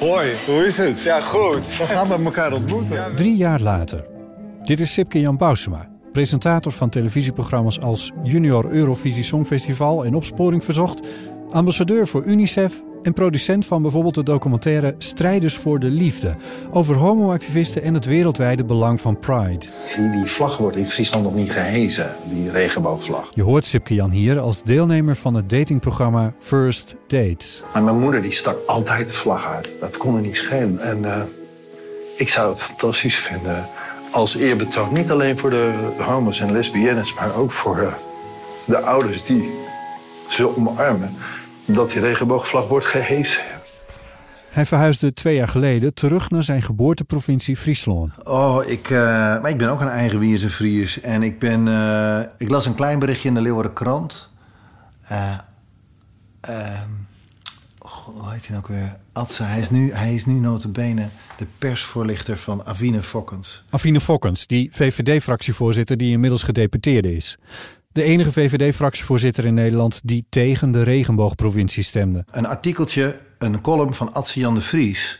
[0.00, 0.34] Hoi.
[0.46, 1.00] Hoe is het?
[1.02, 1.76] Ja, goed.
[1.76, 3.16] We gaan met elkaar ontmoeten.
[3.16, 4.04] Drie jaar later.
[4.62, 11.06] Dit is Sipke Jan Bousema, presentator van televisieprogramma's als Junior Eurovisie Songfestival en Opsporing Verzocht,
[11.50, 16.34] ambassadeur voor UNICEF en producent van bijvoorbeeld de documentaire Strijders voor de Liefde
[16.70, 19.66] over homoactivisten en het wereldwijde belang van Pride.
[19.96, 23.30] Die, die vlag wordt in Friesland nog niet gehezen, die regenboogvlag.
[23.34, 27.62] Je hoort Sipke Jan hier als deelnemer van het datingprogramma First Dates.
[27.72, 29.72] Maar mijn moeder die stak altijd de vlag uit.
[29.80, 30.78] Dat kon er niet schelen.
[30.80, 31.22] En uh,
[32.16, 33.64] ik zou het fantastisch vinden
[34.10, 34.94] als eerbetoon.
[34.94, 37.92] Niet alleen voor de homo's en lesbiennes, maar ook voor uh,
[38.64, 39.50] de ouders die
[40.28, 41.16] ze omarmen
[41.72, 43.42] dat die regenboogvlag wordt gehesen.
[44.50, 48.12] Hij verhuisde twee jaar geleden terug naar zijn geboorteprovincie Friesland.
[48.28, 48.98] Oh, ik, uh,
[49.42, 51.00] maar ik ben ook een eigen Wierse Fries.
[51.00, 54.28] En ik, ben, uh, ik las een klein berichtje in de Leeuwarden krant.
[55.12, 55.38] Uh,
[57.78, 58.96] hoe heet hij nou ook weer?
[59.12, 59.42] Atze.
[59.42, 63.64] Hij is nu, hij is nu notabene de persvoorlichter van Avine Fokkens.
[63.70, 67.38] Avine Fokkens, die VVD-fractievoorzitter die inmiddels gedeputeerde is.
[67.92, 72.24] De enige VVD-fractievoorzitter in Nederland die tegen de regenboogprovincie stemde.
[72.30, 75.18] Een artikeltje, een column van Adse Jan de Vries.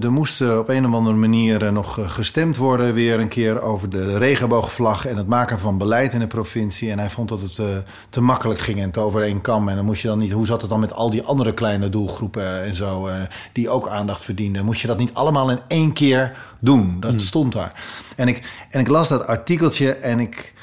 [0.00, 2.94] Er moest op een of andere manier nog gestemd worden...
[2.94, 6.90] weer een keer over de regenboogvlag en het maken van beleid in de provincie.
[6.90, 9.68] En hij vond dat het te, te makkelijk ging en te over één kam.
[9.68, 10.32] En dan moest je dan niet...
[10.32, 13.08] Hoe zat het dan met al die andere kleine doelgroepen en zo...
[13.52, 14.64] die ook aandacht verdienden?
[14.64, 17.00] Moest je dat niet allemaal in één keer doen?
[17.00, 17.82] Dat stond daar.
[18.16, 20.53] En ik, en ik las dat artikeltje en ik...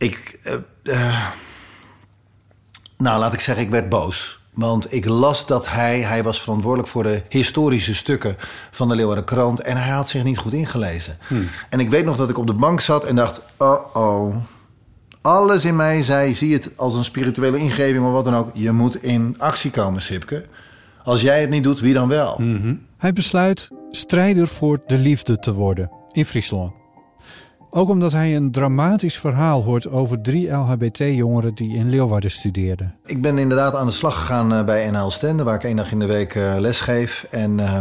[0.00, 0.40] Ik.
[0.46, 1.26] Uh, uh,
[2.96, 4.40] nou, laat ik zeggen, ik werd boos.
[4.54, 8.36] Want ik las dat hij, hij was verantwoordelijk voor de historische stukken
[8.70, 9.60] van de Leeuwarden Krant.
[9.60, 11.18] En hij had zich niet goed ingelezen.
[11.26, 11.48] Hmm.
[11.68, 14.36] En ik weet nog dat ik op de bank zat en dacht: oh oh.
[15.20, 18.50] Alles in mij zei: zie het als een spirituele ingeving of wat dan ook.
[18.54, 20.44] Je moet in actie komen, Sipke.
[21.02, 22.36] Als jij het niet doet, wie dan wel?
[22.38, 22.86] Mm -hmm.
[22.98, 26.79] Hij besluit strijder voor de liefde te worden in Friesland.
[27.72, 32.94] Ook omdat hij een dramatisch verhaal hoort over drie LHBT-jongeren die in Leeuwarden studeerden.
[33.04, 35.98] Ik ben inderdaad aan de slag gegaan bij NHL Stende, waar ik één dag in
[35.98, 37.26] de week les geef.
[37.30, 37.78] En uh,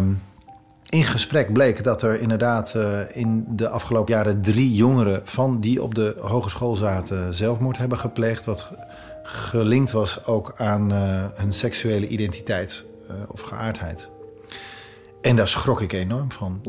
[0.90, 5.84] in gesprek bleek dat er inderdaad uh, in de afgelopen jaren drie jongeren van die
[5.84, 8.46] op de hogeschool zaten zelfmoord hebben gepleegd.
[8.46, 8.72] Wat
[9.24, 10.92] gelinkt was ook aan
[11.36, 12.84] hun seksuele identiteit
[13.28, 14.10] of geaardheid.
[15.22, 16.62] En daar schrok ik enorm van.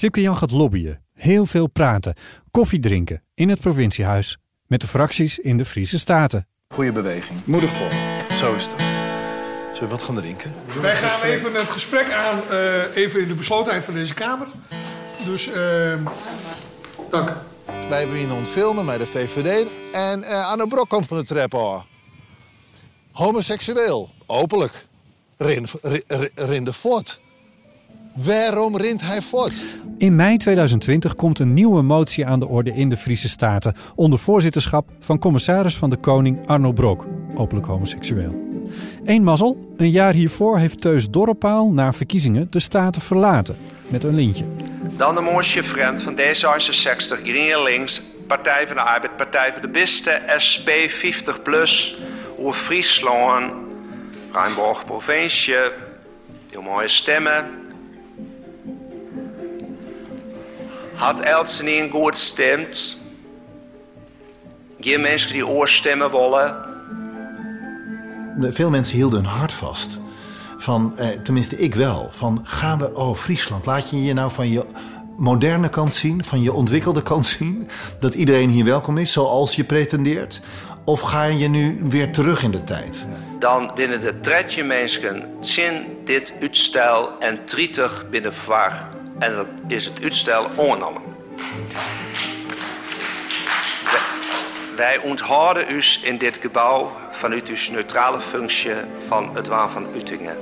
[0.00, 2.14] Sipke Jan gaat lobbyen, heel veel praten,
[2.50, 6.46] koffie drinken in het provinciehuis met de fracties in de Friese Staten.
[6.68, 7.88] Goeie beweging, moedig vol.
[8.36, 8.78] Zo is dat.
[8.78, 10.54] Zullen we wat gaan drinken?
[10.80, 14.46] Wij gaan even het gesprek aan, uh, even in de beslotenheid van deze Kamer.
[15.24, 15.54] Dus, uh,
[17.10, 17.36] dank.
[17.88, 21.24] Wij hebben hier nog filmen met de VVD en uh, Arno Brok komt van de
[21.24, 21.86] trap hoor.
[23.12, 24.86] Homoseksueel, openlijk.
[25.36, 27.20] Rin, rin, rin de fort.
[28.24, 29.52] Waarom rint hij voort?
[29.98, 33.74] In mei 2020 komt een nieuwe motie aan de orde in de Friese Staten...
[33.94, 38.48] onder voorzitterschap van commissaris van de Koning Arno Brok, openlijk homoseksueel.
[39.04, 43.56] Eén mazzel, een jaar hiervoor heeft Teus Dorrepaal na verkiezingen de Staten verlaten.
[43.88, 44.44] Met een lintje.
[44.96, 50.22] Dan de mooiste vriend van D66, GroenLinks, Partij van de Arbeid, Partij van de Bisten,
[50.46, 52.00] SP 50 Plus,
[52.38, 53.52] over Friesland,
[54.32, 55.54] Rijnborg provincie,
[56.54, 57.68] uw mooie stemmen.
[61.00, 62.96] Had Elsen niet goed stemt?
[64.80, 66.56] Geen mensen die oorstemmen willen.
[68.54, 69.98] Veel mensen hielden hun hart vast.
[70.58, 72.08] Van, eh, tenminste ik wel.
[72.10, 74.64] Van gaan we, oh Friesland, laat je je nou van je
[75.16, 77.68] moderne kant zien, van je ontwikkelde kant zien.
[78.00, 80.40] Dat iedereen hier welkom is, zoals je pretendeert.
[80.84, 83.04] Of ga je nu weer terug in de tijd?
[83.38, 88.98] Dan binnen de tretje mensen zin dit uitstel en trietig binnen vraag.
[89.20, 91.02] En dat is het uitstel ongenomen.
[94.76, 98.72] Wij onthouden u in dit gebouw vanuit uw neutrale functie
[99.06, 100.36] van het Waan van Utingen.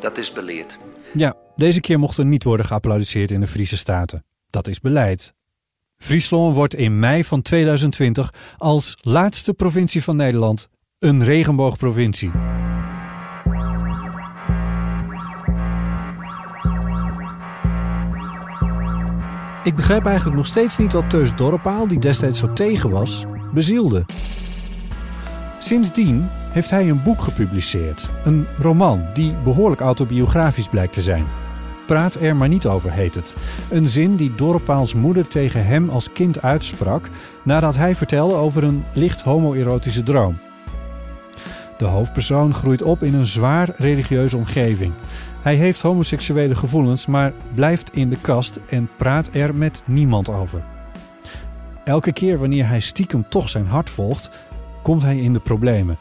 [0.00, 0.78] Dat is beleerd.
[1.12, 4.24] Ja, deze keer mocht er niet worden geapplaudisseerd in de Friese Staten.
[4.50, 5.34] Dat is beleid.
[5.96, 12.30] Friesland wordt in mei van 2020 als laatste provincie van Nederland een regenboogprovincie.
[19.62, 24.04] Ik begrijp eigenlijk nog steeds niet wat Teus Dorpaal, die destijds zo tegen was, bezielde.
[25.58, 28.08] Sindsdien heeft hij een boek gepubliceerd.
[28.24, 31.24] Een roman die behoorlijk autobiografisch blijkt te zijn.
[31.86, 33.36] Praat er maar niet over, heet het.
[33.70, 37.08] Een zin die Dorpaals moeder tegen hem als kind uitsprak
[37.42, 40.38] nadat hij vertelde over een licht homoerotische droom.
[41.78, 44.92] De hoofdpersoon groeit op in een zwaar religieuze omgeving.
[45.42, 50.62] Hij heeft homoseksuele gevoelens, maar blijft in de kast en praat er met niemand over.
[51.84, 54.30] Elke keer wanneer hij stiekem toch zijn hart volgt,
[54.82, 55.98] komt hij in de problemen.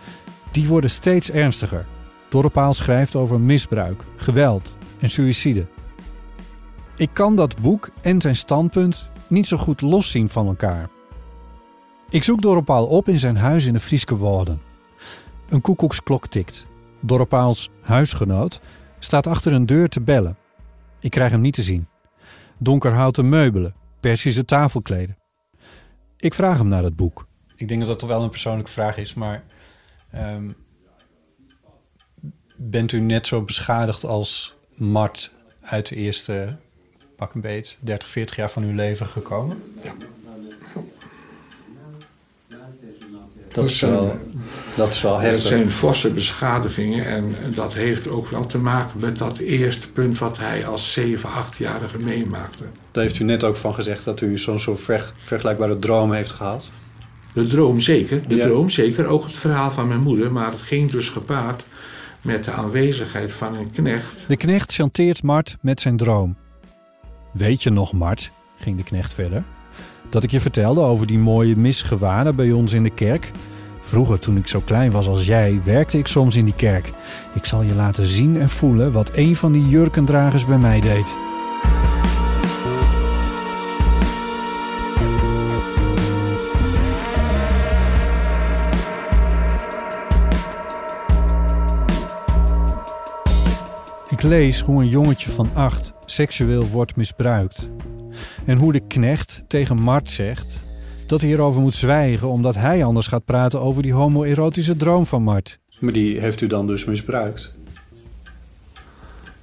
[0.51, 1.85] Die worden steeds ernstiger.
[2.29, 5.65] Dorpaal schrijft over misbruik, geweld en suïcide.
[6.95, 10.89] Ik kan dat boek en zijn standpunt niet zo goed loszien van elkaar.
[12.09, 14.61] Ik zoek Dorpaal op in zijn huis in de Frieske Wouden.
[15.49, 16.67] Een koekoeksklok tikt.
[16.99, 18.61] Dorpaals huisgenoot
[18.99, 20.37] staat achter een deur te bellen.
[20.99, 21.87] Ik krijg hem niet te zien.
[22.57, 25.17] Donkerhouten meubelen, Persische tafelkleden.
[26.17, 27.27] Ik vraag hem naar het boek.
[27.55, 29.43] Ik denk dat dat wel een persoonlijke vraag is, maar
[30.11, 30.51] ehm,
[32.55, 35.31] bent u net zo beschadigd als Mart
[35.61, 36.57] uit de eerste
[37.15, 39.63] pak een beet 30, 40 jaar van uw leven gekomen?
[39.83, 39.93] Ja.
[43.61, 44.17] Dat is wel,
[44.75, 45.47] dat is wel Het heftig.
[45.47, 50.37] zijn forse beschadigingen en dat heeft ook wel te maken met dat eerste punt wat
[50.37, 52.63] hij als 7, 8-jarige meemaakte.
[52.91, 56.31] Daar heeft u net ook van gezegd dat u zo'n soort ver- vergelijkbare droom heeft
[56.31, 56.71] gehad.
[57.33, 58.45] De droom zeker, de Ja.
[58.45, 59.05] droom zeker.
[59.05, 61.63] Ook het verhaal van mijn moeder, maar het ging dus gepaard
[62.21, 64.25] met de aanwezigheid van een knecht.
[64.27, 66.35] De knecht chanteert Mart met zijn droom.
[67.33, 69.43] Weet je nog, Mart, ging de knecht verder,
[70.09, 73.31] dat ik je vertelde over die mooie misgewaden bij ons in de kerk?
[73.81, 76.91] Vroeger, toen ik zo klein was als jij, werkte ik soms in die kerk.
[77.33, 81.15] Ik zal je laten zien en voelen wat een van die jurkendragers bij mij deed.
[94.09, 97.69] Ik lees hoe een jongetje van acht seksueel wordt misbruikt.
[98.49, 100.63] En hoe de knecht tegen Mart zegt
[101.05, 105.23] dat hij erover moet zwijgen omdat hij anders gaat praten over die homoerotische droom van
[105.23, 105.59] Mart.
[105.79, 107.53] Maar die heeft u dan dus misbruikt?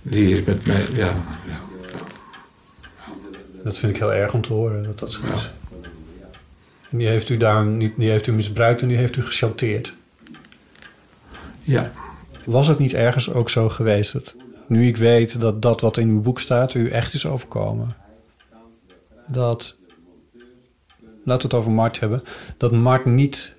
[0.03, 1.15] Die is met mij, ja.
[1.47, 1.61] ja.
[3.65, 5.51] Dat vind ik heel erg om te horen dat dat zo is.
[6.91, 9.97] En die heeft u daarom niet, die heeft u misbruikt en die heeft u gechanteerd.
[11.63, 11.93] Ja.
[12.45, 14.37] Was het niet ergens ook zo geweest dat
[14.67, 18.05] nu ik weet dat dat wat in uw boek staat u echt is overkomen?
[19.29, 19.77] Dat,
[21.25, 22.23] laten we het over Mart hebben,
[22.57, 23.55] dat Mart niet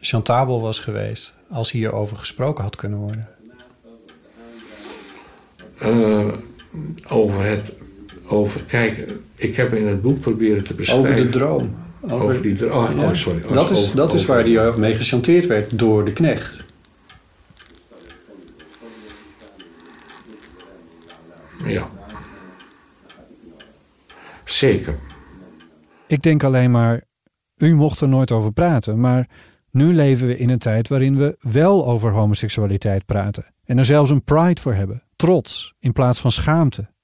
[0.00, 3.28] chantabel was geweest als hierover gesproken had kunnen worden.
[5.78, 6.28] Eh,
[7.08, 7.62] over het,
[8.26, 11.10] over, kijk, ik heb in het boek proberen te beschrijven.
[11.10, 11.74] Over de droom.
[12.00, 12.84] Over, die droom.
[12.84, 13.08] Oh, Ja.
[13.08, 13.42] oh, sorry.
[13.44, 16.64] Oh, dat is, over- dat is waar hij mee gechanteerd werd door de knecht.
[21.64, 21.90] Ja.
[24.50, 24.98] Zeker.
[26.06, 27.04] Ik denk alleen maar,
[27.56, 29.28] u mocht er nooit over praten, maar
[29.70, 33.54] nu leven we in een tijd waarin we wel over homoseksualiteit praten.
[33.64, 35.02] En er zelfs een pride voor hebben.
[35.16, 36.94] Trots in plaats van schaamte.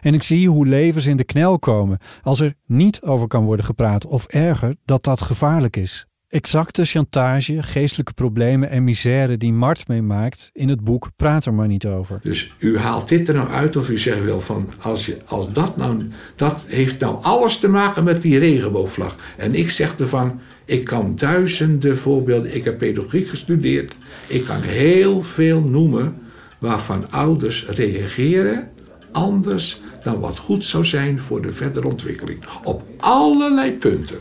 [0.00, 3.64] En ik zie hoe levens in de knel komen als er niet over kan worden
[3.64, 6.06] gepraat of erger, dat dat gevaarlijk is.
[6.28, 11.66] Exacte chantage, geestelijke problemen en misère die Mart meemaakt in het boek Praat er maar
[11.66, 12.20] niet over.
[12.22, 15.52] Dus u haalt dit er nou uit of u zegt wel van als, je, als
[15.52, 19.16] dat nou, dat heeft nou alles te maken met die regenboogvlag.
[19.36, 23.96] En ik zeg ervan, ik kan duizenden voorbeelden, ik heb pedagogiek gestudeerd,
[24.26, 26.16] ik kan heel veel noemen
[26.58, 28.70] waarvan ouders reageren
[29.12, 32.44] anders dan wat goed zou zijn voor de verdere ontwikkeling.
[32.64, 34.18] Op allerlei punten.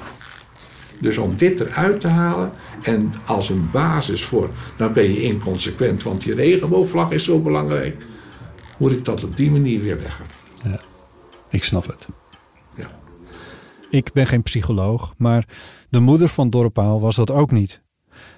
[1.00, 2.52] Dus om dit eruit te halen
[2.82, 8.06] en als een basis voor, dan ben je inconsequent, want die regenboogvlag is zo belangrijk,
[8.78, 10.26] moet ik dat op die manier weer leggen.
[10.64, 10.80] Ja,
[11.50, 12.10] ik snap het.
[12.76, 12.88] Ja.
[13.90, 15.48] Ik ben geen psycholoog, maar
[15.90, 17.84] de moeder van Dorpaal was dat ook niet.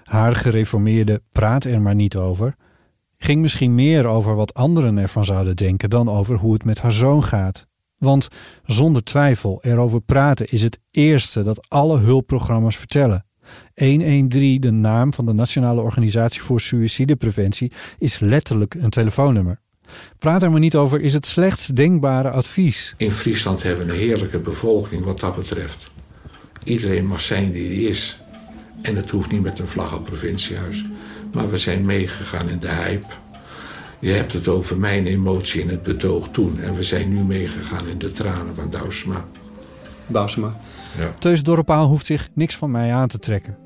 [0.04, 2.56] Haar gereformeerde praat er maar niet over
[3.18, 6.94] ging misschien meer over wat anderen ervan zouden denken dan over hoe het met haar
[6.94, 7.68] zoon gaat.
[7.98, 8.28] Want
[8.64, 13.26] zonder twijfel, erover praten is het eerste dat alle hulpprogramma's vertellen.
[13.76, 19.60] 113, de naam van de Nationale Organisatie voor Suïcidepreventie, is letterlijk een telefoonnummer.
[20.20, 22.94] Praat er maar niet over is het slechtst denkbare advies.
[22.98, 25.92] In Friesland hebben we een heerlijke bevolking wat dat betreft.
[26.64, 28.20] Iedereen mag zijn die hij is.
[28.82, 30.86] En het hoeft niet met een vlag op provinciehuis.
[31.34, 33.06] Maar we zijn meegegaan in de hype.
[34.00, 36.60] Je hebt het over mijn emotie in het betoog toen.
[36.60, 39.26] En we zijn nu meegegaan in de tranen van Douwsma.
[40.08, 40.60] Douwsma.
[40.98, 41.14] Ja.
[41.20, 43.58] Teus Dorpaal hoeft zich niks van mij aan te trekken.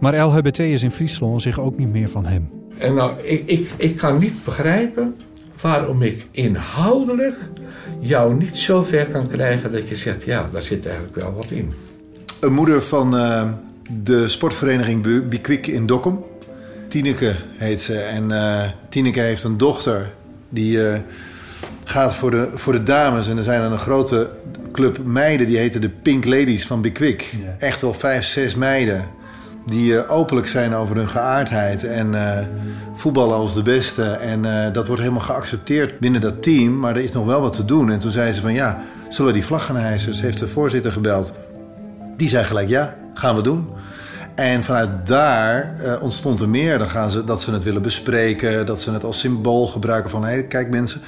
[0.00, 2.50] Maar LHBT is in Friesland zich ook niet meer van hem.
[2.78, 5.16] En nou, ik, ik, ik kan niet begrijpen
[5.60, 7.36] waarom ik inhoudelijk
[7.98, 11.50] jou niet zo ver kan krijgen dat je zegt, ja, daar zit eigenlijk wel wat
[11.50, 11.72] in.
[12.40, 13.48] Een moeder van uh,
[14.02, 16.18] de sportvereniging Bikwik in Dokkum.
[16.90, 17.98] Tineke heet ze.
[17.98, 20.12] En uh, Tineke heeft een dochter
[20.48, 20.92] die uh,
[21.84, 23.28] gaat voor de, voor de dames.
[23.28, 24.30] En er zijn dan een grote
[24.72, 27.20] club meiden, die heten de Pink Ladies van Bikwik.
[27.20, 27.54] Ja.
[27.58, 29.04] Echt wel vijf, zes meiden
[29.66, 32.14] die uh, openlijk zijn over hun geaardheid en
[32.94, 34.04] voetballen als de beste.
[34.04, 36.78] En dat wordt helemaal geaccepteerd binnen dat team.
[36.78, 37.90] Maar er is nog wel wat te doen.
[37.90, 40.14] En toen zei ze van ja, zullen we die vlag gaan hijsen?
[40.14, 41.32] Ze heeft de voorzitter gebeld.
[42.16, 43.68] Die zei gelijk ja, gaan we doen.
[44.40, 46.78] En vanuit daar uh, ontstond er meer.
[46.78, 50.24] Dan gaan ze, dat ze het willen bespreken, dat ze het als symbool gebruiken van...
[50.24, 51.00] hé, hey, kijk mensen,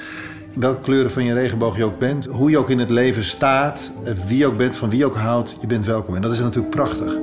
[0.53, 2.25] welke kleuren van je regenboog je ook bent...
[2.25, 3.91] hoe je ook in het leven staat,
[4.27, 6.15] wie je ook bent, van wie je ook houdt, je bent welkom.
[6.15, 7.17] En dat is natuurlijk prachtig.